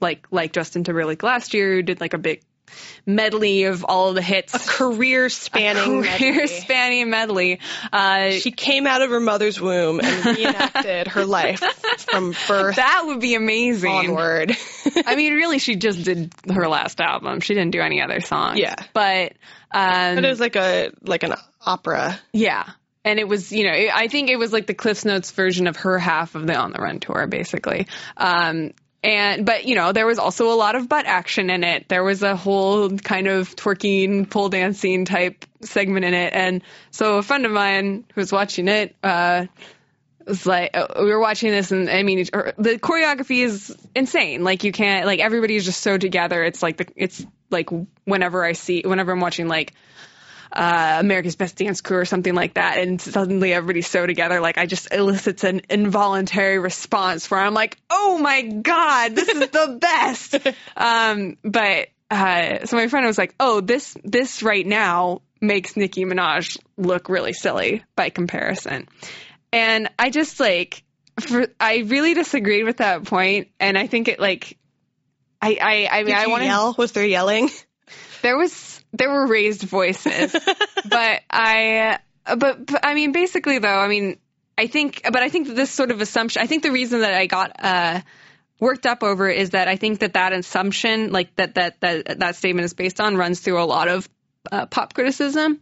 [0.01, 2.41] like like Justin Timberlake last year did like a big
[3.05, 4.69] medley of all the hits.
[4.69, 6.03] career spanning.
[6.03, 7.59] Career spanning medley.
[7.91, 11.59] Uh, She came out of her mother's womb and reenacted her life
[12.09, 13.91] from birth that would be amazing.
[13.91, 14.55] onward.
[15.05, 17.39] I mean, really, she just did her last album.
[17.41, 18.59] She didn't do any other songs.
[18.59, 18.75] Yeah.
[18.93, 19.33] but
[19.71, 21.33] um, But it was like a like an
[21.65, 22.19] opera.
[22.33, 22.69] yeah,
[23.03, 25.75] and it was you know I think it was like the Cliffs Notes version of
[25.77, 27.87] her half of the On the Run tour, basically.
[28.15, 28.71] Um,
[29.05, 31.87] and but you know there was also a lot of butt action in it.
[31.87, 37.19] There was a whole kind of twerking, pole dancing type segment in it, and so
[37.19, 38.95] a friend of mine who was watching it.
[39.03, 39.45] Uh,
[40.25, 44.43] was like uh, we were watching this and I mean the choreography is insane.
[44.43, 46.43] Like you can't like everybody's just so together.
[46.43, 47.69] It's like the it's like
[48.05, 49.73] whenever I see whenever I'm watching like
[50.55, 54.57] uh, America's Best Dance Crew or something like that, and suddenly everybody's so together, like
[54.57, 59.77] I just elicits an involuntary response where I'm like, "Oh my god, this is the
[59.81, 60.37] best!"
[60.77, 66.05] um, but uh, so my friend was like, "Oh, this this right now makes Nicki
[66.05, 68.87] Minaj look really silly by comparison,"
[69.51, 70.83] and I just like,
[71.19, 74.57] for, I really disagreed with that point, and I think it like,
[75.41, 75.57] I
[75.91, 76.75] I I mean I want to yell?
[76.77, 77.49] Was there yelling?
[78.21, 80.31] there was there were raised voices,
[80.85, 84.17] but I but, but I mean basically though I mean
[84.57, 87.27] I think but I think this sort of assumption I think the reason that I
[87.27, 88.01] got uh
[88.59, 92.35] worked up over is that I think that that assumption like that that that that
[92.35, 94.09] statement is based on runs through a lot of
[94.51, 95.59] uh, pop criticism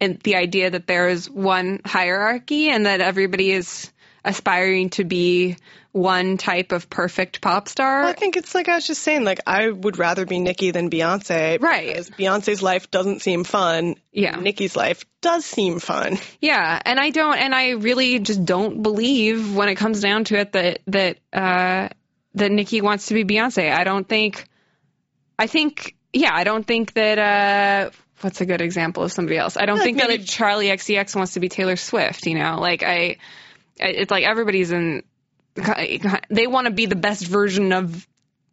[0.00, 3.91] and the idea that there is one hierarchy and that everybody is
[4.24, 5.56] aspiring to be
[5.90, 8.04] one type of perfect pop star.
[8.04, 10.88] I think it's like I was just saying, like I would rather be Nicki than
[10.88, 11.60] Beyonce.
[11.60, 11.88] Right.
[11.88, 13.96] Because Beyonce's life doesn't seem fun.
[14.12, 14.36] Yeah.
[14.36, 16.18] Nicki's life does seem fun.
[16.40, 20.38] Yeah, and I don't, and I really just don't believe when it comes down to
[20.38, 21.88] it that that uh,
[22.34, 23.70] that Nicki wants to be Beyonce.
[23.72, 24.48] I don't think.
[25.38, 27.18] I think, yeah, I don't think that.
[27.18, 27.90] Uh,
[28.22, 29.56] what's a good example of somebody else?
[29.56, 32.26] I don't Like think maybe- that Charli XCX wants to be Taylor Swift.
[32.26, 33.18] You know, like I
[33.76, 35.02] it's like everybody's in.
[36.30, 38.06] They want to be the best version of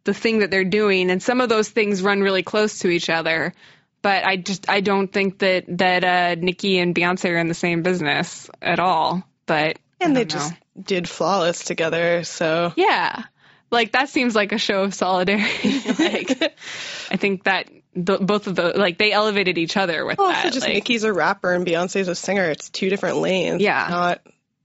[0.04, 3.08] the thing that they're doing, and some of those things run really close to each
[3.08, 3.54] other.
[4.02, 7.54] But I just I don't think that that uh, Nicki and Beyonce are in the
[7.54, 9.22] same business at all.
[9.46, 13.24] But And they don't just did flawless together, so yeah,
[13.70, 15.80] like that seems like a show of solidarity.
[15.98, 16.54] like
[17.10, 20.44] I think that the, both of the like they elevated each other with well, that.
[20.46, 22.50] also just like, Nicki's a rapper and Beyonce's a singer.
[22.50, 23.60] It's two different lanes.
[23.60, 23.86] Yeah.
[23.90, 24.20] Not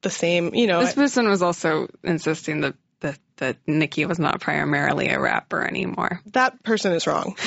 [0.05, 0.79] the same, you know.
[0.79, 2.75] this person was also insisting that.
[3.01, 6.21] That, that Nicki was not primarily a rapper anymore.
[6.27, 7.35] that person is wrong.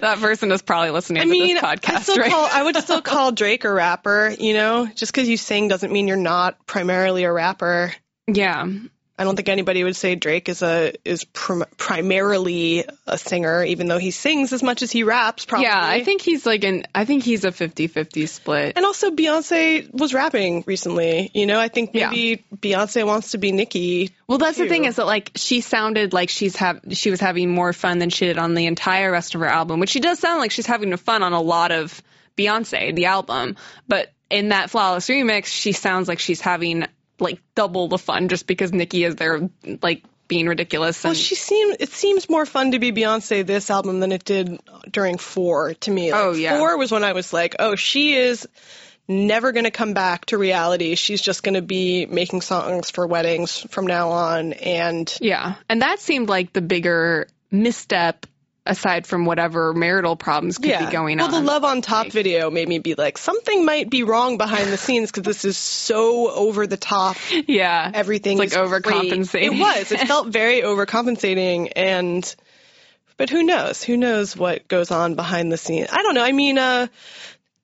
[0.00, 2.62] that person is probably listening I to mean, this I podcast still right call I
[2.62, 4.86] would still call Drake a rapper, you know?
[4.94, 7.92] Just because you sing doesn't mean you're not primarily a rapper.
[8.26, 8.68] Yeah,
[9.18, 13.88] I don't think anybody would say Drake is a is prim- primarily a singer, even
[13.88, 15.44] though he sings as much as he raps.
[15.44, 15.66] Probably.
[15.66, 15.80] yeah.
[15.80, 16.84] I think he's like an.
[16.94, 18.74] I think he's a 50-50 split.
[18.76, 21.30] And also, Beyonce was rapping recently.
[21.34, 22.10] You know, I think Yeah.
[22.10, 24.14] maybe Beyonce wants to be Nicki.
[24.28, 27.50] Well, that's the thing is that like she sounded like she's have she was having
[27.50, 30.18] more fun than she did on the entire rest of her album, which she does
[30.18, 32.00] sound like she's having fun on a lot of
[32.36, 33.56] Beyonce the album,
[33.88, 36.86] but in that flawless remix, she sounds like she's having
[37.20, 39.48] like double the fun just because Nicki is there
[39.82, 43.70] like being ridiculous and Well, she seemed it seems more fun to be Beyonce this
[43.70, 46.12] album than it did during Four to me.
[46.12, 46.58] Oh, like, Oh, yeah.
[46.58, 48.46] Four was when I was like, oh, she is
[49.08, 50.94] never going to come back to reality.
[50.94, 54.52] She's just going to be making songs for weddings from now on.
[54.52, 58.26] And yeah, and that seemed like the bigger misstep
[58.68, 61.32] aside from whatever marital problems could yeah, be going well, on.
[61.32, 64.70] Well, the Love on Top video made me be like, something might be wrong behind
[64.72, 67.16] the scenes because this is so over the top.
[67.48, 68.94] yeah, Everything It's like is great.
[68.94, 69.42] overcompensating.
[69.42, 69.90] It was.
[69.90, 72.36] It felt very overcompensating and.
[73.16, 73.82] But who knows?
[73.82, 75.88] Who knows what goes on behind the scenes?
[75.90, 76.22] I don't know.
[76.22, 76.86] I mean, uh,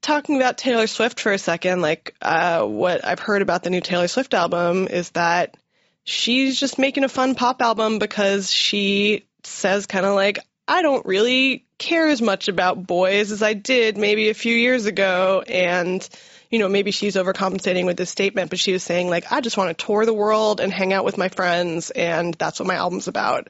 [0.02, 3.80] talking about Taylor Swift for a second, like uh, what I've heard about the new
[3.80, 5.56] Taylor Swift album is that
[6.02, 11.04] she's just making a fun pop album because she says kind of like, I don't
[11.04, 15.42] really care as much about boys as I did maybe a few years ago.
[15.46, 16.06] And,
[16.50, 19.56] you know, maybe she's overcompensating with this statement, but she was saying, like, I just
[19.56, 21.90] want to tour the world and hang out with my friends.
[21.90, 23.48] And that's what my album's about.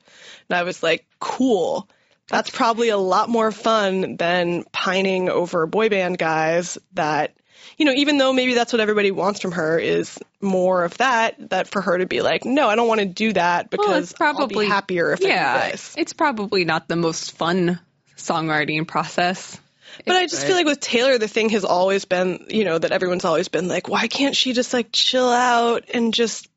[0.48, 1.88] And I was like, cool.
[2.29, 7.37] That's probably a lot more fun than pining over boy band guys that,
[7.77, 11.51] you know, even though maybe that's what everybody wants from her is more of that,
[11.51, 13.99] that for her to be like, no, I don't want to do that because Well,
[13.99, 15.95] it's I'll probably be happier if I yeah, do this.
[15.97, 17.81] it's probably not the most fun
[18.17, 19.61] songwriting process.
[20.07, 22.90] But I just feel like with Taylor, the thing has always been, you know, that
[22.90, 26.49] everyone's always been like, why can't she just like chill out and just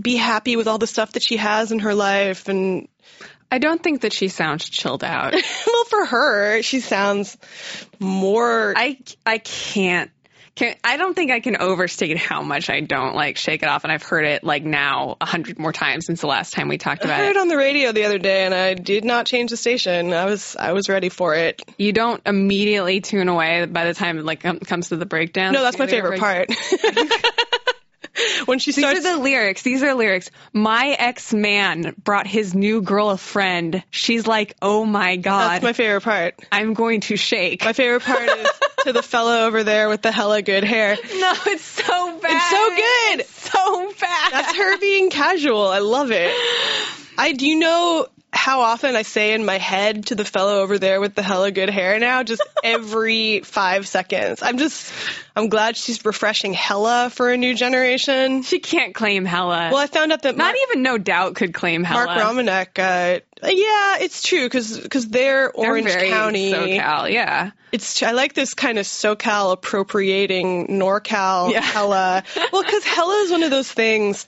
[0.00, 2.48] be happy with all the stuff that she has in her life?
[2.48, 2.88] And
[3.50, 5.34] I don't think that she sounds chilled out.
[5.66, 7.36] well, for her, she sounds
[8.00, 8.74] more.
[8.76, 10.10] I I can't.
[10.60, 13.84] Can, I don't think I can overstate how much I don't like Shake It Off,
[13.84, 16.76] and I've heard it like now a hundred more times since the last time we
[16.76, 17.22] talked about it.
[17.22, 17.36] I heard it.
[17.36, 20.12] it on the radio the other day, and I did not change the station.
[20.12, 21.62] I was I was ready for it.
[21.78, 25.54] You don't immediately tune away by the time it like comes to the breakdown.
[25.54, 26.50] No, that's my favorite right- part.
[28.46, 29.62] when she These are the lyrics.
[29.62, 30.30] These are lyrics.
[30.52, 33.82] My ex man brought his new girl a friend.
[33.90, 36.34] She's like, oh my god, that's my favorite part.
[36.52, 37.64] I'm going to shake.
[37.64, 38.48] My favorite part is
[38.84, 40.96] to the fellow over there with the hella good hair.
[40.96, 42.32] No, it's so bad.
[42.32, 43.20] It's so good.
[43.20, 44.32] It's so bad.
[44.32, 45.68] That's her being casual.
[45.68, 46.32] I love it.
[47.18, 50.78] I do you know how often I say in my head to the fellow over
[50.78, 54.40] there with the hella good hair now, just every five seconds.
[54.42, 54.92] I'm just,
[55.36, 58.42] I'm glad she's refreshing hella for a new generation.
[58.42, 59.70] She can't claim hella.
[59.72, 62.06] Well, I found out that Not Mark, even no doubt could claim hella.
[62.06, 66.52] Mark Romanek, uh, yeah, it's true because because they're They're Orange County.
[66.52, 67.50] SoCal, yeah.
[67.72, 71.60] It's I like this kind of SoCal appropriating NorCal Yeah.
[71.60, 72.22] hella.
[72.52, 74.26] Well, because hella is one of those things.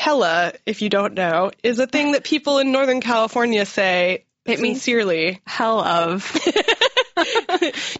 [0.00, 4.58] Hella, if you don't know, is a thing that people in Northern California say It
[4.58, 5.40] means- sincerely.
[5.46, 6.32] Hell of.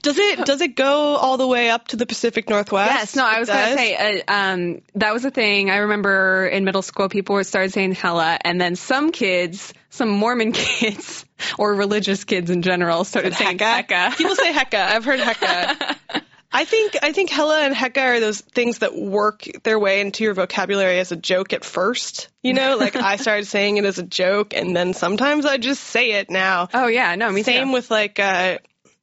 [0.03, 2.91] Does it does it go all the way up to the Pacific Northwest?
[2.91, 5.69] Yes, no, I was going to say uh, um, that was a thing.
[5.69, 10.53] I remember in middle school, people started saying hella, and then some kids, some Mormon
[10.55, 11.27] kids,
[11.59, 13.87] or religious kids in general, started saying Hecka.
[13.87, 14.17] hecka.
[14.17, 14.81] People say hecka.
[14.87, 15.97] I've heard hecka.
[16.53, 20.25] I think I think hella and hecka are those things that work their way into
[20.25, 22.29] your vocabulary as a joke at first.
[22.43, 25.83] You know, like I started saying it as a joke, and then sometimes I just
[25.83, 26.69] say it now.
[26.75, 27.73] Oh yeah, no, me Same too.
[27.73, 28.59] with like uh,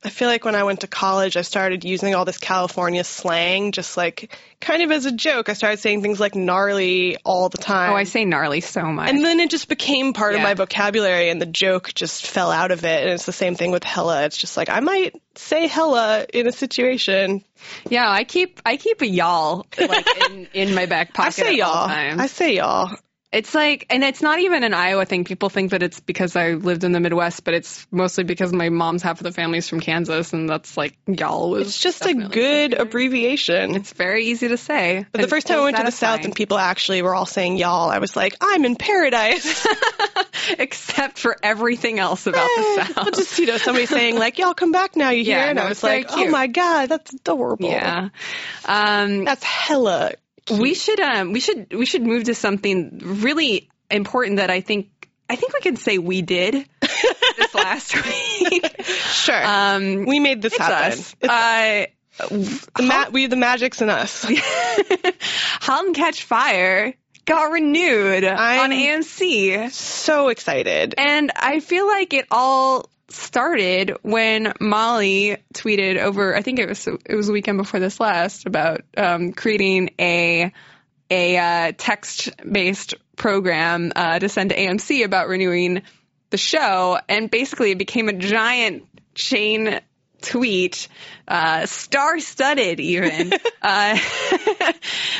[0.07, 3.73] I feel like when I went to college, I started using all this California slang,
[3.73, 5.49] just like kind of as a joke.
[5.49, 7.91] I started saying things like gnarly all the time.
[7.91, 9.09] oh, I say gnarly so much.
[9.09, 12.71] And then it just became part of my vocabulary, and the joke just fell out
[12.71, 13.03] of it.
[13.03, 14.23] And it's the same thing with hella.
[14.23, 17.43] It's just like I might say hella in a situation.
[17.89, 21.27] yeah, I keep I keep a y'all like in, in my back pocket.
[21.27, 21.89] I say y'all.
[21.89, 22.95] I say y'all.
[23.37, 25.23] It's like, and it's not even an Iowa thing.
[25.23, 28.69] People think that it's because I lived in the Midwest, but it's mostly because my
[28.69, 31.67] mom's half of the family's from Kansas, and that's like y'all was.
[31.67, 33.75] It's just a good abbreviation.
[33.75, 35.05] It's very easy to say.
[35.11, 37.57] but the first time I went to the South and people actually were all saying
[37.57, 39.67] y'all, I was like, I'm in paradise.
[40.57, 43.15] except for everything else about the Well, South.
[43.15, 45.63] just you know, somebody saying like, "Y'all come back now," you hear, Yeah, and no,
[45.65, 48.09] I was like, "Oh my god, that's adorable." yeah.
[48.65, 50.13] Um, that's hella.
[50.51, 54.89] We should um we should we should move to something really important that I think
[55.29, 58.81] I think we can say we did this last week.
[58.83, 60.99] Sure, Um, we made this happen.
[60.99, 61.15] us.
[61.21, 61.85] Uh,
[62.19, 64.25] the ma- we the magic's in us.
[65.69, 66.93] And Catch Fire
[67.25, 69.69] got renewed I'm- on AMC.
[69.71, 70.95] so excited.
[70.97, 76.87] And I feel like it all started when Molly tweeted over, I think it was
[76.87, 80.51] it was the weekend before this last, about um, creating a
[81.09, 85.83] a uh, text based program uh, to send to AMC about renewing
[86.29, 88.85] the show, and basically it became a giant
[89.15, 89.79] chain
[90.21, 90.87] tweet,
[91.27, 93.97] uh, star studded even, uh,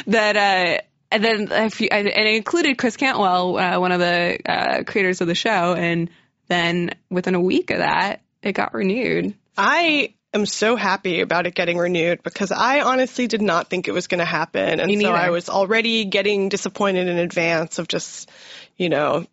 [0.07, 0.81] that, uh,
[1.11, 5.21] and then if you, and it included Chris Cantwell, uh, one of the uh, creators
[5.21, 6.09] of the show, and
[6.47, 9.35] then within a week of that, it got renewed.
[9.57, 13.91] I am so happy about it getting renewed because I honestly did not think it
[13.91, 15.11] was going to happen, and so.
[15.11, 18.29] I was already getting disappointed in advance of just,
[18.77, 19.25] you know,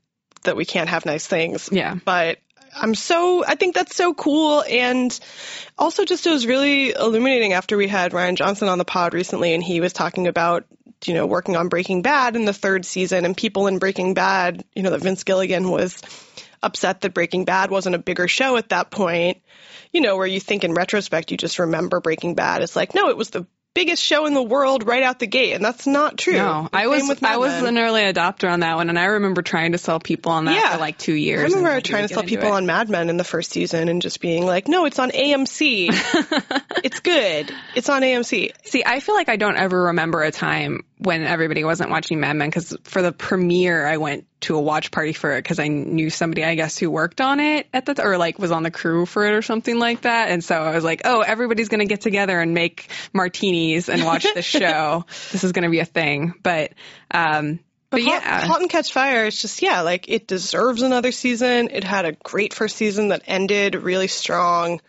[0.44, 1.68] that we can't have nice things.
[1.72, 1.94] Yeah.
[2.04, 2.38] But
[2.76, 5.18] I'm so I think that's so cool and
[5.78, 9.54] also just it was really illuminating after we had Rian Johnson on the pod recently
[9.54, 10.64] and he was talking about
[11.04, 14.64] you know working on Breaking Bad in the third season and people in Breaking Bad,
[14.74, 16.00] you know that Vince Gilligan was
[16.64, 19.42] upset that Breaking Bad wasn't a bigger show at that point.
[19.92, 22.62] You know, where you think in retrospect you just remember Breaking Bad.
[22.62, 25.52] It's like, no, it was the biggest show in the world right out the gate,
[25.52, 26.34] and that's not true.
[26.34, 29.42] No, The I was I was an early adopter on that one, and I remember
[29.42, 30.74] trying to sell people on that Yeah.
[30.74, 31.40] for like two years.
[31.52, 32.52] I remember and trying to sell people it.
[32.52, 35.88] on Mad Men in the first season and just being like, no, it's on AMC.
[36.84, 37.52] it's good.
[37.74, 38.52] It's on AMC.
[38.64, 42.36] See, I feel like I don't ever remember a time when everybody wasn't watching Mad
[42.36, 45.68] Men because for the premiere, I went to a watch party for it because I
[45.68, 48.70] knew somebody, I guess, who worked on it at the or like was on the
[48.70, 50.30] crew for it or something like that.
[50.30, 54.22] And so I was like, oh, everybody's gonna get together and make martinis and watch
[54.22, 55.04] this show.
[55.32, 56.34] this is gonna be a thing.
[56.42, 56.72] But
[57.10, 57.58] um,
[57.94, 61.70] but, Halt, yeah, Halt and Catch Fire is just, yeah, like it deserves another season.
[61.70, 64.80] It had a great first season that ended really strong.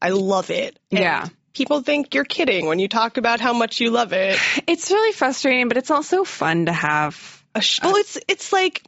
[0.00, 0.78] I love it.
[0.92, 1.28] And Yeah.
[1.56, 4.38] People think you're kidding when you talk about how much you love it.
[4.66, 7.42] it's really frustrating, but it's also fun to have.
[7.54, 8.82] A sh- well, it's it's like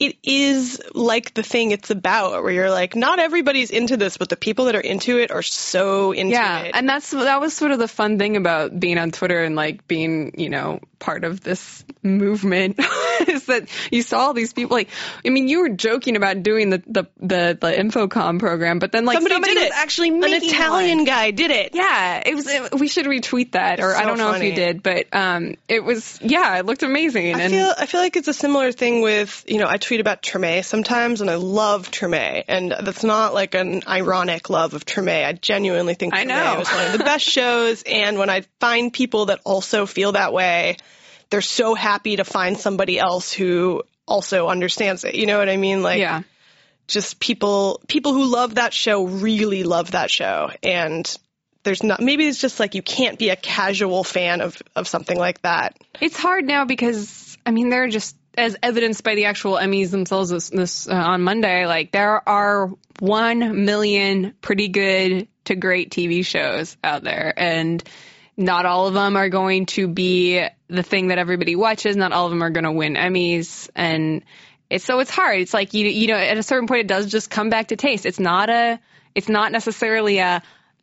[0.00, 4.28] it is like the thing it's about, where you're like, not everybody's into this, but
[4.28, 6.72] the people that are into it are so into Yeah, it.
[6.74, 9.86] and that's that was sort of the fun thing about being on Twitter and like
[9.86, 12.78] being, you know, part of this movement
[13.28, 14.88] is that you saw all these people like
[15.24, 19.04] I mean you were joking about doing the the the, the infocom program but then
[19.04, 19.76] like Somebody somebody, did was it.
[19.76, 21.04] actually An Italian one.
[21.04, 21.74] guy did it.
[21.74, 22.46] Yeah, it was.
[22.48, 24.48] It, we should retweet that, or I don't know funny.
[24.48, 26.18] if you did, but um, it was.
[26.22, 27.34] Yeah, it looked amazing.
[27.34, 30.00] I and feel I feel like it's a similar thing with you know I tweet
[30.00, 34.84] about Treme sometimes and I love Treme and that's not like an ironic love of
[34.84, 35.24] Treme.
[35.24, 36.60] I genuinely think I Treme know.
[36.60, 40.32] is one of the best shows and when I find people that also feel that
[40.32, 40.78] way,
[41.30, 45.14] they're so happy to find somebody else who also understands it.
[45.14, 45.82] You know what I mean?
[45.82, 46.22] Like yeah,
[46.86, 51.14] just people people who love that show really love that show and
[51.62, 55.18] there's not maybe it's just like you can't be a casual fan of of something
[55.18, 55.76] like that.
[56.00, 59.90] It's hard now because I mean there are just as evidenced by the actual Emmys
[59.90, 62.70] themselves this, this uh, on Monday, like there are
[63.00, 67.82] one million pretty good to great TV shows out there, and
[68.36, 71.96] not all of them are going to be the thing that everybody watches.
[71.96, 74.24] Not all of them are going to win Emmys, and
[74.70, 75.40] it's so it's hard.
[75.40, 77.76] It's like you you know at a certain point it does just come back to
[77.76, 78.06] taste.
[78.06, 78.80] It's not a
[79.14, 80.42] it's not necessarily a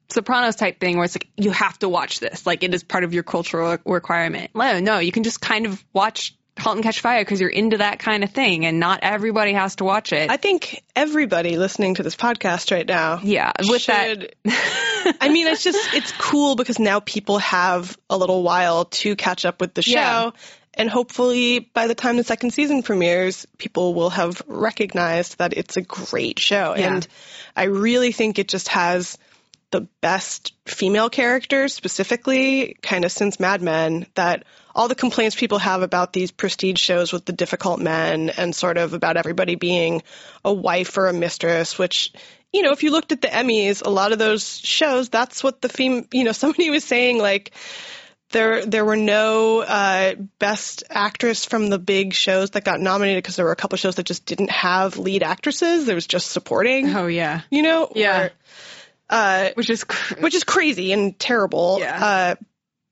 [0.09, 3.03] Sopranos type thing where it's like you have to watch this, like it is part
[3.03, 4.51] of your cultural requirement.
[4.53, 7.77] No, no, you can just kind of watch Halt and Catch Fire because you're into
[7.77, 10.29] that kind of thing, and not everybody has to watch it.
[10.29, 15.17] I think everybody listening to this podcast right now, yeah, with should, that.
[15.19, 19.45] I mean, it's just it's cool because now people have a little while to catch
[19.45, 19.91] up with the show.
[19.91, 20.31] Yeah.
[20.73, 25.75] And hopefully, by the time the second season premieres, people will have recognized that it's
[25.75, 26.75] a great show.
[26.77, 26.93] Yeah.
[26.93, 27.07] And
[27.57, 29.17] I really think it just has
[29.71, 34.43] the best female characters, specifically, kind of since Mad Men, that
[34.75, 38.77] all the complaints people have about these prestige shows with the difficult men and sort
[38.77, 40.03] of about everybody being
[40.45, 42.13] a wife or a mistress, which,
[42.53, 45.61] you know, if you looked at the Emmys, a lot of those shows, that's what
[45.61, 47.51] the fem, you know, somebody was saying like,
[48.31, 53.35] there, there were no uh, best actress from the big shows that got nominated because
[53.35, 55.85] there were a couple shows that just didn't have lead actresses.
[55.85, 56.95] There was just supporting.
[56.95, 58.31] Oh yeah, you know, yeah, or,
[59.11, 61.77] uh, which is cr- which is crazy and terrible.
[61.79, 62.05] Yeah.
[62.05, 62.35] Uh,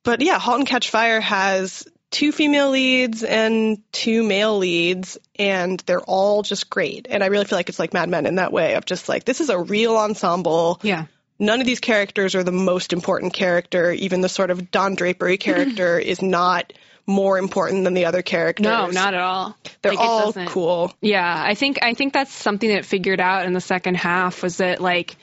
[0.03, 5.79] but yeah, *Halt and Catch Fire* has two female leads and two male leads, and
[5.85, 7.07] they're all just great.
[7.09, 9.25] And I really feel like it's like Mad Men in that way of just like
[9.25, 10.79] this is a real ensemble.
[10.83, 11.05] Yeah.
[11.41, 13.91] None of these characters are the most important character.
[13.91, 16.73] Even the sort of Don Drapery character is not
[17.05, 18.65] more important than the other characters.
[18.65, 19.57] No, not at all.
[19.81, 20.93] They're like, all cool.
[21.01, 24.57] Yeah, I think I think that's something that figured out in the second half was
[24.57, 25.15] that like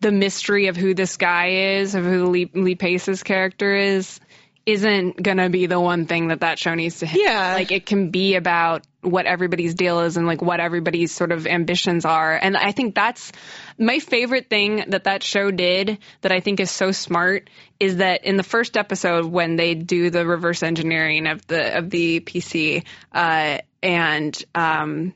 [0.00, 4.20] the mystery of who this guy is, of who Lee, Lee Pace's character is,
[4.66, 7.22] isn't gonna be the one thing that that show needs to hit.
[7.22, 7.54] Yeah.
[7.54, 11.46] Like it can be about what everybody's deal is and like what everybody's sort of
[11.46, 12.34] ambitions are.
[12.34, 13.32] And I think that's
[13.78, 18.24] my favorite thing that that show did that I think is so smart is that
[18.24, 22.84] in the first episode when they do the reverse engineering of the of the PC
[23.12, 25.12] uh, and um,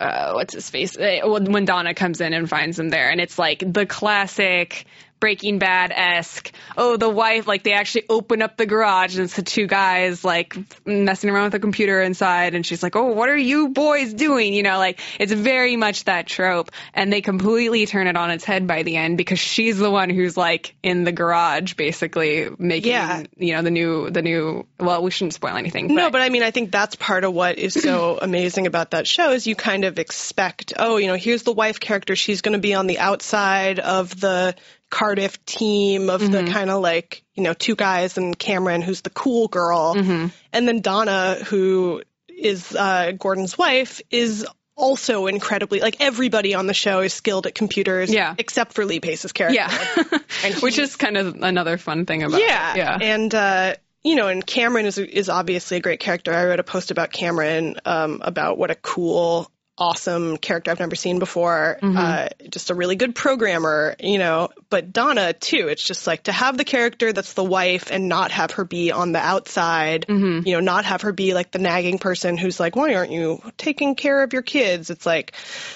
[0.00, 0.96] uh, what's his face?
[0.96, 4.86] Uh, when Donna comes in and finds him there, and it's like the classic
[5.24, 6.52] Breaking Bad esque.
[6.76, 10.22] Oh, the wife, like they actually open up the garage and it's the two guys
[10.22, 10.54] like
[10.84, 14.52] messing around with the computer inside, and she's like, "Oh, what are you boys doing?"
[14.52, 18.44] You know, like it's very much that trope, and they completely turn it on its
[18.44, 22.92] head by the end because she's the one who's like in the garage, basically making,
[22.92, 23.22] yeah.
[23.38, 24.66] you know, the new the new.
[24.78, 25.88] Well, we shouldn't spoil anything.
[25.88, 25.94] But.
[25.94, 29.06] No, but I mean, I think that's part of what is so amazing about that
[29.06, 32.52] show is you kind of expect, oh, you know, here's the wife character, she's going
[32.52, 34.54] to be on the outside of the
[34.90, 36.32] Cardiff team of mm-hmm.
[36.32, 39.94] the kind of like, you know, two guys and Cameron, who's the cool girl.
[39.94, 40.28] Mm-hmm.
[40.52, 46.74] And then Donna, who is uh, Gordon's wife, is also incredibly like everybody on the
[46.74, 48.34] show is skilled at computers yeah.
[48.38, 49.54] except for Lee Pace's character.
[49.54, 50.18] Yeah.
[50.60, 52.76] Which is kind of another fun thing about yeah, it.
[52.78, 52.98] Yeah.
[53.00, 53.74] And uh
[54.04, 56.32] you know, and Cameron is is obviously a great character.
[56.32, 60.94] I wrote a post about Cameron um, about what a cool awesome character I've never
[60.94, 61.78] seen before.
[61.82, 61.96] Mm-hmm.
[61.96, 64.50] Uh, just a really good programmer, you know.
[64.70, 65.68] But Donna too.
[65.68, 68.92] It's just like to have the character that's the wife and not have her be
[68.92, 70.06] on the outside.
[70.08, 70.46] Mm-hmm.
[70.46, 73.42] You know, not have her be like the nagging person who's like, "Why aren't you
[73.56, 75.32] taking care of your kids?" It's like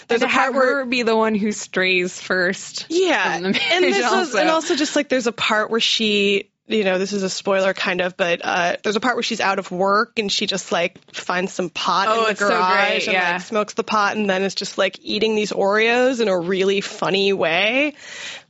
[0.06, 2.86] there's and a part where be the one who strays first.
[2.88, 4.20] Yeah, and this also.
[4.20, 7.30] is, and also just like there's a part where she you know, this is a
[7.30, 10.46] spoiler kind of, but uh, there's a part where she's out of work and she
[10.46, 13.74] just like finds some pot oh, in the it's garage so great, and like smokes
[13.74, 17.94] the pot and then is just like eating these Oreos in a really funny way.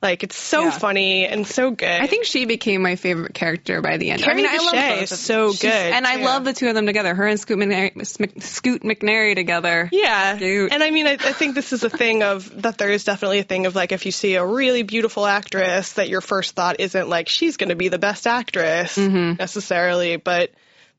[0.00, 0.70] Like it's so Yeah.
[0.70, 1.88] funny and so good.
[1.88, 4.22] I think she became my favorite character by the end.
[4.22, 5.52] Kerry I mean, I love Bishé both is of so.
[5.52, 7.16] She's- good, and I love the two of them together.
[7.16, 9.88] Her and Scoot McNairy, Scoot McNairy together.
[9.90, 10.36] Yeah.
[10.38, 10.72] Cute.
[10.72, 13.40] And I mean, I, I think this is a thing of that there is definitely
[13.40, 16.78] a thing of like if you see a really beautiful actress, that your first thought
[16.78, 19.32] isn't like she's going to be the best actress Mm-hmm.
[19.38, 20.52] necessarily, but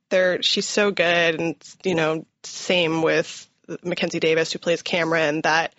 [0.09, 1.39] there she's so good.
[1.39, 3.47] And, you know, same with
[3.83, 5.73] Mackenzie Davis, who plays Cameron, that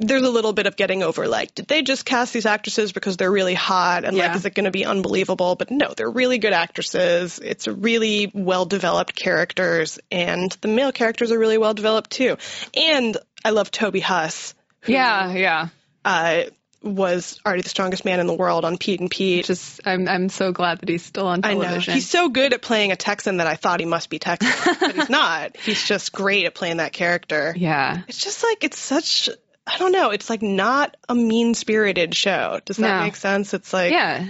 [0.00, 3.16] there's a little bit of getting over like, did they just cast these actresses because
[3.16, 4.26] they're really hot and Yeah.
[4.28, 5.54] like, is it going to be unbelievable?
[5.54, 7.38] But no, they're really good actresses.
[7.38, 12.36] It's really well developed characters, and the male characters are really well developed too.
[12.74, 15.68] And I love Toby Huss, who Yeah, yeah.
[16.04, 16.42] uh,
[16.82, 19.46] was already the strongest man in the world on Pete and Pete.
[19.46, 21.62] Just I'm I'm so glad that he's still on I know.
[21.62, 21.94] television.
[21.94, 24.94] He's so good at playing a Texan that I thought he must be Texan, but
[24.94, 25.56] he's not.
[25.56, 27.54] He's just great at playing that character.
[27.56, 28.02] yeah.
[28.06, 29.30] It's just like it's such
[29.66, 30.10] I don't know.
[30.10, 32.60] It's like not a mean spirited show.
[32.64, 33.04] Does that No.
[33.04, 33.54] make sense?
[33.54, 34.26] It's like Yeah.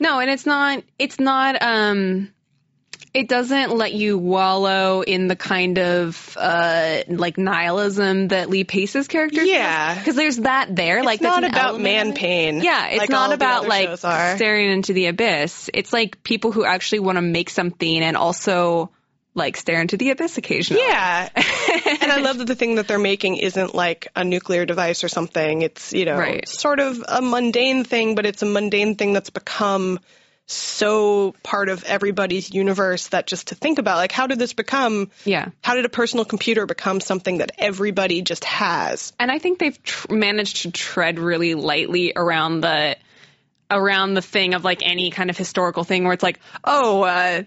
[0.00, 2.32] No, and it's not it's not um
[3.14, 9.08] it doesn't let you wallow in the kind of uh like nihilism that Lee Pace's
[9.08, 9.94] character Yeah.
[9.94, 12.60] because there's that there it's like that's not about man pain.
[12.62, 15.68] Yeah, it's like not about like staring into the abyss.
[15.74, 18.90] It's like people who actually want to make something and also
[19.34, 20.82] like stare into the abyss occasionally.
[20.82, 21.28] Yeah.
[21.36, 25.08] and I love that the thing that they're making isn't like a nuclear device or
[25.08, 25.62] something.
[25.62, 26.48] It's, you know, Right.
[26.48, 30.00] sort of a mundane thing, but it's a mundane thing that's become
[30.50, 35.10] so part of everybody's universe that just to think about, like, how did this become?
[35.26, 35.50] Yeah.
[35.62, 39.12] How did a personal computer become something that everybody just has?
[39.20, 42.96] and I think they've tr- managed to tread really lightly around the
[43.70, 47.42] around the thing of like any kind of historical thing where it's like, oh, uh,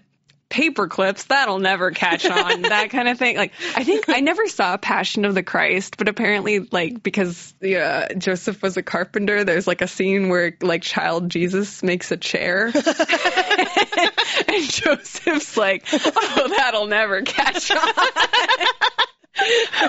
[0.52, 3.36] paper clips that'll never catch on, that kind of thing.
[3.38, 8.08] Like, I think I never saw Passion of the Christ, but apparently, like because yeah,
[8.12, 12.66] Joseph was a carpenter, there's like a scene where like child Jesus makes a chair,
[14.48, 17.88] and Joseph's like, oh, that'll never catch on.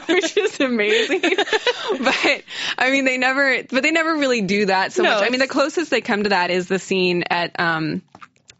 [0.07, 1.19] which is amazing.
[1.21, 2.43] but
[2.77, 5.27] I mean, they never, but they never really do that so No, much.
[5.27, 8.01] I mean, the closest they come to that is the scene at um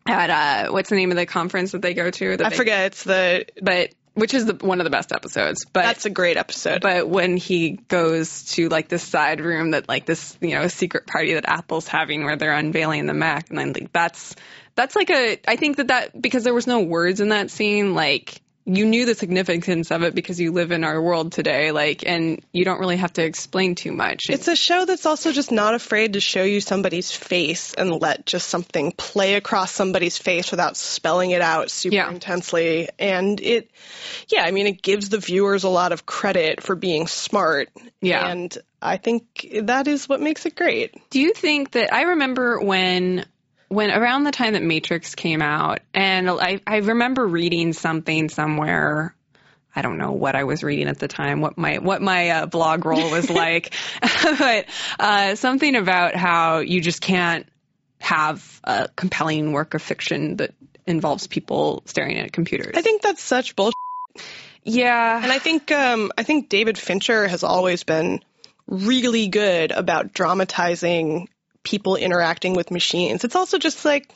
[0.06, 2.38] at uh what's the name of the conference that they go to?
[2.38, 2.86] That I they- forget.
[2.88, 5.66] It's the, but which is the one of the best episodes.
[5.66, 6.82] But that's a great episode.
[6.82, 11.08] but when he goes to like this side room that like this you know secret
[11.08, 14.36] party that Apple's having where they're unveiling the Mac and then like that's
[14.76, 17.95] that's like a I think that that because there was no words in that scene
[17.95, 22.05] like you knew the significance of it because you live in our world today like
[22.05, 24.24] and you don't really have to explain too much.
[24.30, 28.26] It's a show that's also just not afraid to show you somebody's face and let
[28.26, 32.09] just something play across somebody's face without spelling it out super Yeah.
[32.09, 32.88] intensely.
[32.97, 33.70] And it,
[34.30, 37.70] yeah, I mean, it gives the viewers a lot of credit for being smart.
[38.01, 38.26] Yeah.
[38.28, 40.95] And I think that is what makes it great.
[41.09, 43.26] Do you think that I remember when
[43.74, 49.15] when around the time that Matrix came out and I I remember reading something somewhere
[49.76, 52.45] I don't know what I was reading at the time, what my what my uh,
[52.45, 53.74] blog roll was like,
[54.24, 54.65] but
[54.99, 57.47] uh, something about how you just can't
[57.99, 60.53] have a compelling work of fiction that
[60.86, 62.74] involves people staring at computers.
[62.76, 63.74] I think that's such bullshit.
[64.63, 68.19] yeah, And I think, um, I think David Fincher has always been
[68.67, 71.30] really good about dramatizing
[71.64, 73.24] people interacting with machines.
[73.24, 74.09] It's also just like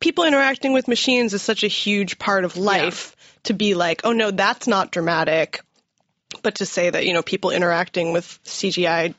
[0.00, 4.12] people interacting with machines is such a huge part of life to be like, oh
[4.12, 5.60] no, that's not dramatic.
[6.42, 9.14] But to say that, you know, people interacting with CGI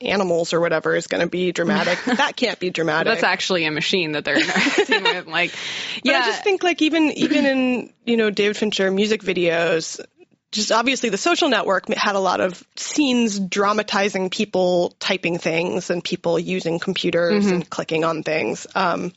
[0.00, 3.12] animals or whatever is going to be dramatic, that can't be dramatic.
[3.12, 5.26] that's actually a machine that they're interacting with.
[5.26, 5.52] Like,
[5.96, 10.04] But yeah, I just think like even even in you know David Fincher music videos,
[10.52, 16.04] just obviously the Social Network had a lot of scenes dramatizing people typing things and
[16.04, 18.66] people using computers and clicking on things.
[18.74, 19.12] Um,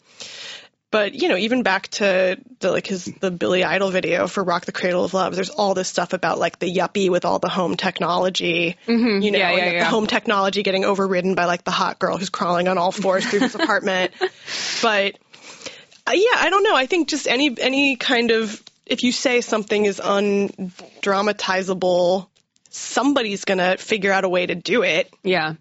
[0.91, 4.63] but you know, even back to the like his the Billy Idol video for "Rock
[4.63, 7.49] the Cradle of Love," there's all this stuff about like the yuppie with all the
[7.49, 8.77] home technology.
[9.21, 12.17] You know, Yeah, yeah, and the home technology getting overridden by like the hot girl
[12.17, 14.13] who's crawling on all fours through his apartment.
[14.81, 15.17] But
[16.07, 16.75] uh, yeah, I don't know.
[16.75, 22.27] I think just any any kind of if you say something is undramatizable,
[22.69, 25.11] somebody's gonna figure out a way to do it.
[25.23, 25.55] Yeah.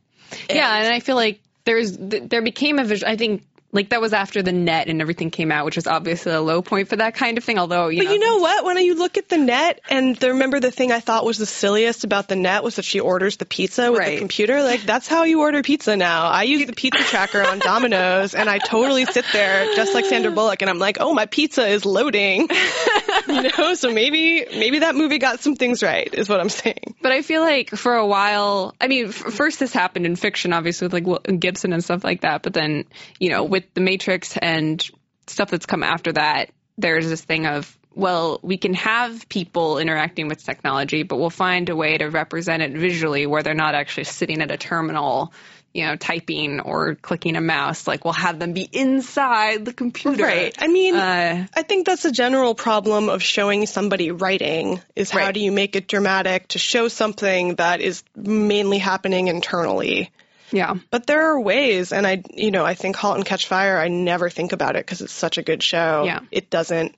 [0.50, 3.08] yeah, and I feel like there's there became a vision.
[3.08, 3.42] I think
[3.74, 6.62] like that was after the net and everything came out, which was obviously a low
[6.62, 7.58] point for that kind of thing.
[7.58, 8.64] Although you But know, you know what?
[8.64, 11.44] When you look at the net, and the, remember the thing I thought was the
[11.46, 14.18] silliest about the net was that she orders the pizza with the Right.
[14.18, 14.62] computer.
[14.62, 16.26] Like that's how you order pizza now.
[16.28, 20.30] I use the pizza tracker on Domino's, and I totally sit there just like Sandra
[20.32, 22.48] Bullock, and I'm like, oh, my pizza is loading.
[23.28, 26.94] you know, so maybe maybe that movie got some things right, is what I'm saying.
[27.02, 30.52] But I feel like for a while, I mean, f- first this happened in fiction,
[30.52, 32.42] obviously with like Gibson and stuff like that.
[32.42, 32.84] But then,
[33.18, 34.84] you know, with The Matrix and
[35.26, 40.28] stuff that's come after that, there's this thing of, well, we can have people interacting
[40.28, 44.04] with technology, but we'll find a way to represent it visually where they're not actually
[44.04, 45.32] sitting at a terminal,
[45.72, 47.86] you know, typing or clicking a mouse.
[47.86, 50.24] Like we'll have them be inside the computer.
[50.24, 50.54] Right.
[50.58, 55.20] I mean, Uh, I think that's a general problem of showing somebody writing is how
[55.20, 55.34] Right.
[55.34, 60.10] do you make it dramatic to show something that is mainly happening internally.
[60.54, 60.74] Yeah.
[60.90, 63.78] But there are ways, and I, you know, I think *Halt and Catch Fire*.
[63.78, 66.04] I never think about it because it's such a good show.
[66.04, 66.20] Yeah.
[66.30, 66.94] It doesn't.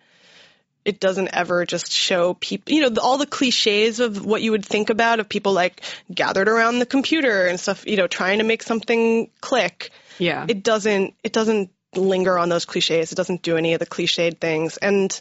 [0.85, 4.53] It doesn't ever just show people, you know, the, all the cliches of what you
[4.53, 5.83] would think about of people like
[6.15, 9.91] gathered around the computer and stuff, you know, trying to make something click.
[10.19, 10.47] Yeah.
[10.49, 11.15] It doesn't.
[11.25, 13.11] It doesn't linger on those cliches.
[13.11, 14.77] It doesn't do any of the cliched things.
[14.77, 15.19] And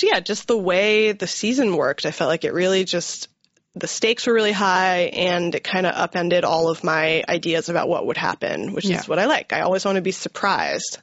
[0.00, 3.28] yeah, just the way the season worked, I felt like it really just
[3.76, 7.88] the stakes were really high and it kind of upended all of my ideas about
[7.88, 8.98] what would happen, which Yeah.
[9.00, 9.52] is what I like.
[9.52, 10.98] I always want to be surprised.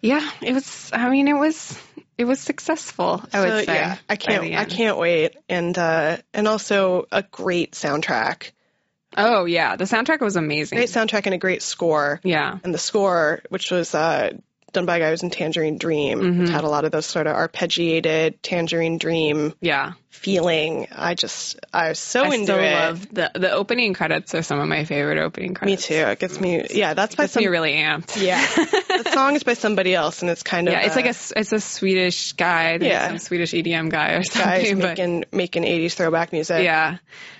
[0.00, 0.90] Yeah, it was.
[0.92, 1.78] I mean, it was.
[2.18, 3.22] It was successful.
[3.32, 3.74] I would say.
[3.74, 5.36] yeah, I can't I can't wait.
[5.50, 8.52] And uh and also a great soundtrack.
[9.18, 10.76] Oh yeah, the soundtrack was amazing.
[10.76, 12.20] Great soundtrack and a great score.
[12.24, 12.58] yeah.
[12.64, 14.30] And the score, which was uh
[14.76, 16.40] done by a guy who was in Tangerine Dream, Mm-hmm.
[16.42, 19.92] which had a lot of those sort of arpeggiated Tangerine Dream Yeah.
[20.10, 20.86] feeling.
[20.92, 22.72] I just I was so I into still it.
[22.72, 25.88] love the the opening credits are some of my favorite opening credits.
[25.90, 26.06] Me too.
[26.08, 26.66] It gets me.
[26.70, 27.42] Yeah, that's by Gets some.
[27.42, 28.20] me really amped.
[28.20, 31.06] Yeah, the song is by somebody else, and it's kind of Yeah, it's uh, like
[31.06, 33.08] a, it's a Swedish guy, Yeah.
[33.08, 34.78] some Swedish EDM guy or guys something.
[34.80, 36.62] But making making '80s throwback music.
[36.64, 36.96] yeah,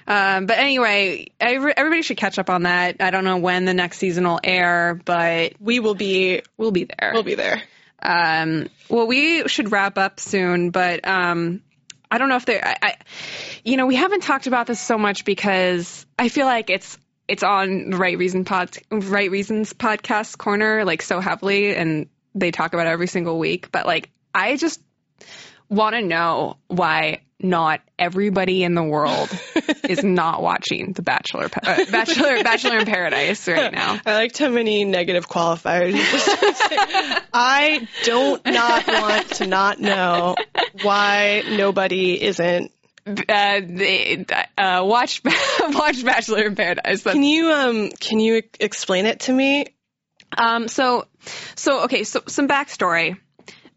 [0.07, 2.97] um, but anyway, every, everybody should catch up on that.
[3.01, 6.85] I don't know when the next season will air, but we will be we'll be
[6.85, 7.13] there.
[7.15, 7.63] we'll be there.
[8.03, 11.63] Um, well, we should wrap up soon, but um,
[12.11, 12.65] I don't know if there.
[12.65, 12.97] I, I,
[13.65, 16.99] you know, we haven't talked about this so much because I feel like it's
[17.29, 22.51] it's on the right reason pod, right reasons podcast corner like so heavily, and they
[22.51, 23.71] talk about it every single week.
[23.73, 24.81] But like, I just
[25.69, 29.29] want to know why not everybody in the world
[29.89, 33.99] is not watching The Bachelor, uh, Bachelor, Bachelor in Paradise right now.
[34.05, 35.93] I liked how many negative qualifiers.
[35.93, 37.23] you just.
[37.33, 40.37] I don't not want to not know
[40.83, 42.73] why nobody isn't.
[43.07, 44.25] uh, they,
[44.59, 45.23] uh, watch
[45.61, 47.03] watch Bachelor in Paradise.
[47.03, 49.67] That's, Can you um can you explain it to me?
[50.37, 51.07] um, so
[51.55, 53.17] so okay, so some backstory.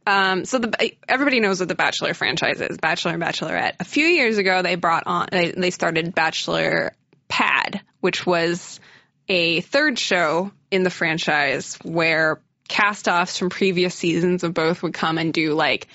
[0.09, 3.73] Um, so the everybody knows what the Bachelor franchise is, Bachelor and Bachelorette.
[3.79, 6.93] A few years ago, they brought on they, they started Bachelor
[7.27, 8.79] Pad, which was
[9.27, 15.19] a third show in the franchise where cast-offs from previous seasons of both would come
[15.19, 15.87] and do like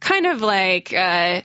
[0.00, 1.40] kind of like uh,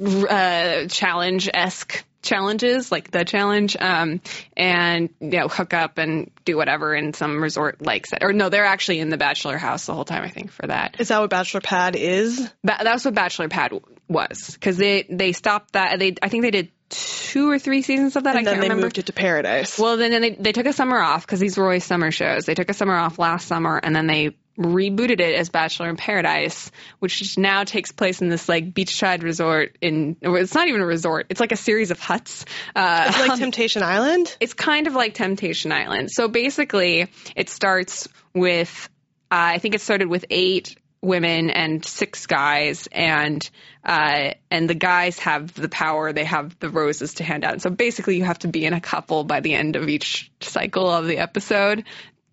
[0.00, 4.20] uh, challenge esque challenges, like the challenge, um,
[4.56, 8.22] and you know hook up and do whatever in some resort like set.
[8.24, 10.24] Or no, they're actually in the bachelor house the whole time.
[10.24, 10.96] I think for that.
[10.98, 12.40] Is that what Bachelor Pad is?
[12.64, 15.98] Ba- that's what Bachelor Pad w- was because they they stopped that.
[15.98, 18.34] They I think they did two or three seasons of that.
[18.34, 18.86] I And then can't they remember.
[18.86, 19.78] moved it to Paradise.
[19.78, 22.44] Well, then, then they, they took a summer off because these were always summer shows.
[22.44, 25.96] They took a summer off last summer and then they rebooted it as Bachelor in
[25.96, 30.86] Paradise, which now takes place in this like beachside resort in, it's not even a
[30.86, 31.26] resort.
[31.28, 32.44] It's like a series of huts.
[32.74, 34.36] Uh, It's like Temptation Island.
[34.40, 36.10] it's kind of like Temptation Island.
[36.10, 38.88] So basically, it starts with,
[39.30, 43.42] uh, I think it started with eight women and six guys, and
[43.84, 46.12] uh, and the guys have the power.
[46.14, 47.60] They have the roses to hand out.
[47.60, 50.88] So basically, you have to be in a couple by the end of each cycle
[50.88, 51.84] of the episode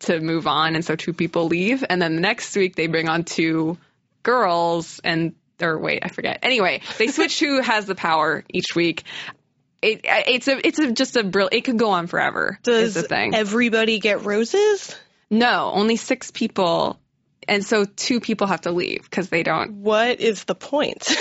[0.01, 0.75] to move on.
[0.75, 3.77] And so two people leave, and then the next week they bring on two
[4.23, 5.35] girls and.
[5.61, 6.39] Or wait, I forget.
[6.41, 9.03] Anyway, they switch who has the power each week.
[9.83, 11.49] It, it's a it's a, just a brill.
[11.51, 12.57] It could go on forever.
[12.65, 13.35] is Does the thing?
[13.35, 14.95] everybody get roses?
[15.29, 16.99] no, only six people,
[17.47, 19.75] and so two people have to leave because they don't.
[19.77, 21.07] What is the point?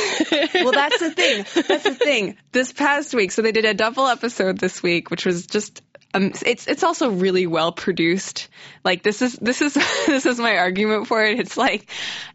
[0.55, 1.45] Well, that's the thing.
[1.69, 2.37] That's the thing.
[2.53, 5.83] This past week, so they did a double episode this week, which was just.
[6.13, 8.49] Um, it's it's also really well produced.
[8.85, 9.75] Like this is this is
[10.07, 11.39] this is my argument for it.
[11.39, 11.91] It's like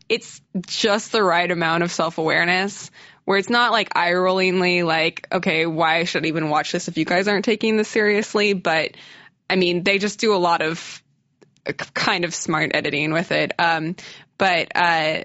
[0.08, 2.92] it's just the right amount of self awareness
[3.26, 6.98] where it's not like eye rollingly like okay why should I even watch this if
[6.98, 8.54] you guys aren't taking this seriously.
[8.54, 8.92] But
[9.50, 11.04] I mean they just do a lot of
[11.68, 13.52] uh, kind of smart editing with it.
[13.60, 13.96] Um,
[14.38, 15.24] but uh,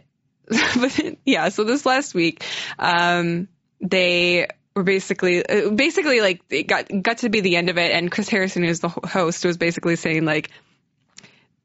[0.80, 2.44] but yeah, so this last week,
[2.78, 3.48] um,
[3.80, 7.92] they were basically uh, basically like it got got to be the end of it,
[7.92, 10.50] and Chris Harrison, who's the host, was basically saying like.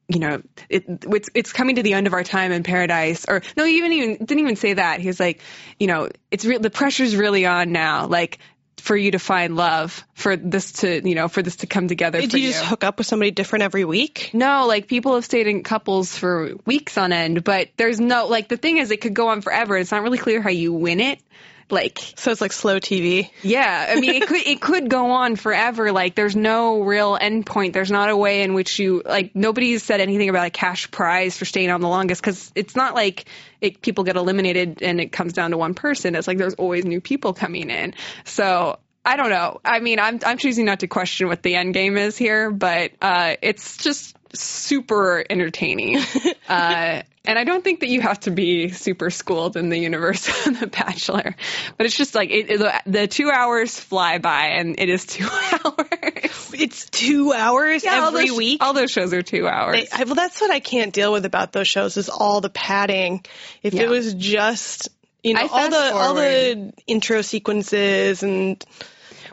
[0.08, 3.24] You know, it, it's it's coming to the end of our time in paradise.
[3.26, 5.00] Or no, he even even didn't even say that.
[5.00, 5.40] He was like,
[5.80, 6.60] you know, it's real.
[6.60, 8.06] The pressure's really on now.
[8.06, 8.38] Like
[8.76, 12.20] for you to find love, for this to you know, for this to come together.
[12.20, 14.30] For you just hook up with somebody different every week?
[14.32, 18.48] no, like people have stayed in couples for weeks on end, but there's no like
[18.48, 19.76] the thing is it could go on forever.
[19.76, 21.20] It's not really clear how you win it.
[21.68, 23.30] Like So it's like slow TV.
[23.42, 25.90] yeah, I mean it could it could go on forever.
[25.90, 27.72] Like there's no real end point.
[27.72, 31.36] There's not a way in which you like nobody's said anything about a cash prize
[31.36, 33.24] for staying on the longest because it's not like
[33.60, 36.14] it, people get eliminated and it comes down to one person.
[36.14, 37.94] It's like there's always new people coming in.
[38.24, 39.60] So I don't know.
[39.64, 42.92] I mean, I'm I'm choosing not to question what the end game is here, but
[43.00, 45.98] uh, it's just super entertaining.
[46.48, 50.28] uh, and I don't think that you have to be super schooled in the universe
[50.46, 51.34] of The Bachelor,
[51.76, 55.28] but it's just like it, it- the, two hours fly by, and it is two
[55.30, 58.62] hours It's two hours all every those, week.
[58.62, 59.88] All those shows are two hours.
[59.92, 62.50] I, I- well, that's what I can't deal with about those shows is all the
[62.50, 63.24] padding.
[63.62, 63.82] If Yeah.
[63.82, 64.88] it was just
[65.22, 68.64] you know all the all the intro sequences and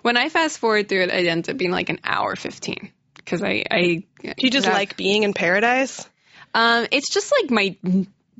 [0.01, 3.41] When I fast forward through it, it ends up being like an hour 15 because
[3.41, 6.05] I, I, Do you just like being in paradise?
[6.53, 7.77] Um, it's just like my,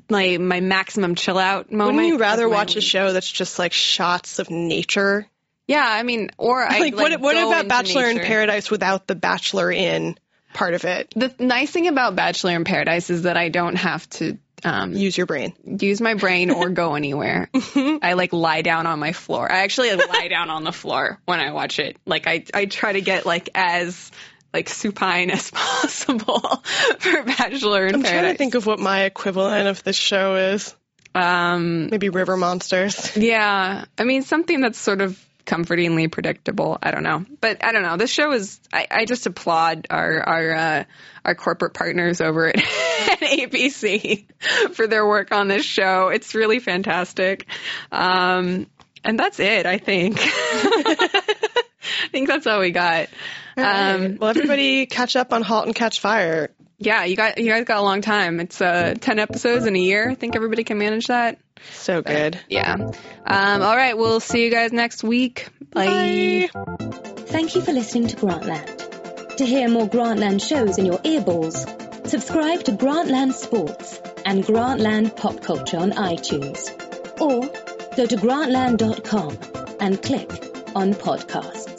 [0.08, 1.96] my, my maximum chill out moment.
[1.96, 5.26] Wouldn't you rather watch a show that's just like shots of nature?
[5.66, 8.18] Yeah, I mean, or I Like, what, what go about Bachelor in.
[8.20, 10.16] Paradise without the Bachelor in
[10.52, 11.12] part of it?
[11.16, 15.16] The nice thing about Bachelor in Paradise is that I don't have to um, Use
[15.16, 15.52] your brain.
[15.64, 17.50] use my brain or go anywhere.
[17.74, 19.50] I like lie down on my floor.
[19.50, 21.98] I actually like, lie down on the floor when I watch it.
[22.06, 24.10] Like I, I try to get like as
[24.54, 26.40] like supine as possible
[27.00, 28.20] for Bachelor in I'm Paradise.
[28.22, 30.74] trying to think of what my equivalent of this show is.
[31.14, 33.14] um, Maybe River Monsters.
[33.16, 36.78] yeah, I mean something that's sort of comfortingly predictable.
[36.82, 37.98] I don't know, but I don't know.
[37.98, 38.58] This show is.
[38.72, 40.84] I, I just applaud our our uh,
[41.24, 44.24] our corporate partners over at, at ABC
[44.72, 46.08] for their work on this show.
[46.08, 47.44] It's really fantastic.
[47.92, 48.68] Um,
[49.04, 49.66] and that's it.
[49.66, 50.16] I think.
[50.20, 53.08] I think that's all we got.
[53.56, 56.50] Um, well, everybody catch up on *Halt and Catch Fire*.
[56.78, 58.40] yeah, you got you guys got a long time.
[58.40, 60.10] It's uh, ten episodes in a year.
[60.10, 61.38] I think everybody can manage that.
[61.72, 62.38] So good.
[62.48, 62.74] Yeah.
[62.74, 63.96] Um, all right.
[63.96, 65.48] We'll see you guys next week.
[65.72, 66.48] Bye.
[67.26, 69.36] Thank you for listening to Grantland.
[69.36, 75.42] To hear more Grantland shows in your earballs, subscribe to Grantland Sports and Grantland Pop
[75.42, 76.70] Culture on iTunes.
[77.20, 77.40] Or
[77.96, 79.38] go to grantland.com
[79.80, 80.30] and click
[80.76, 81.73] on podcast.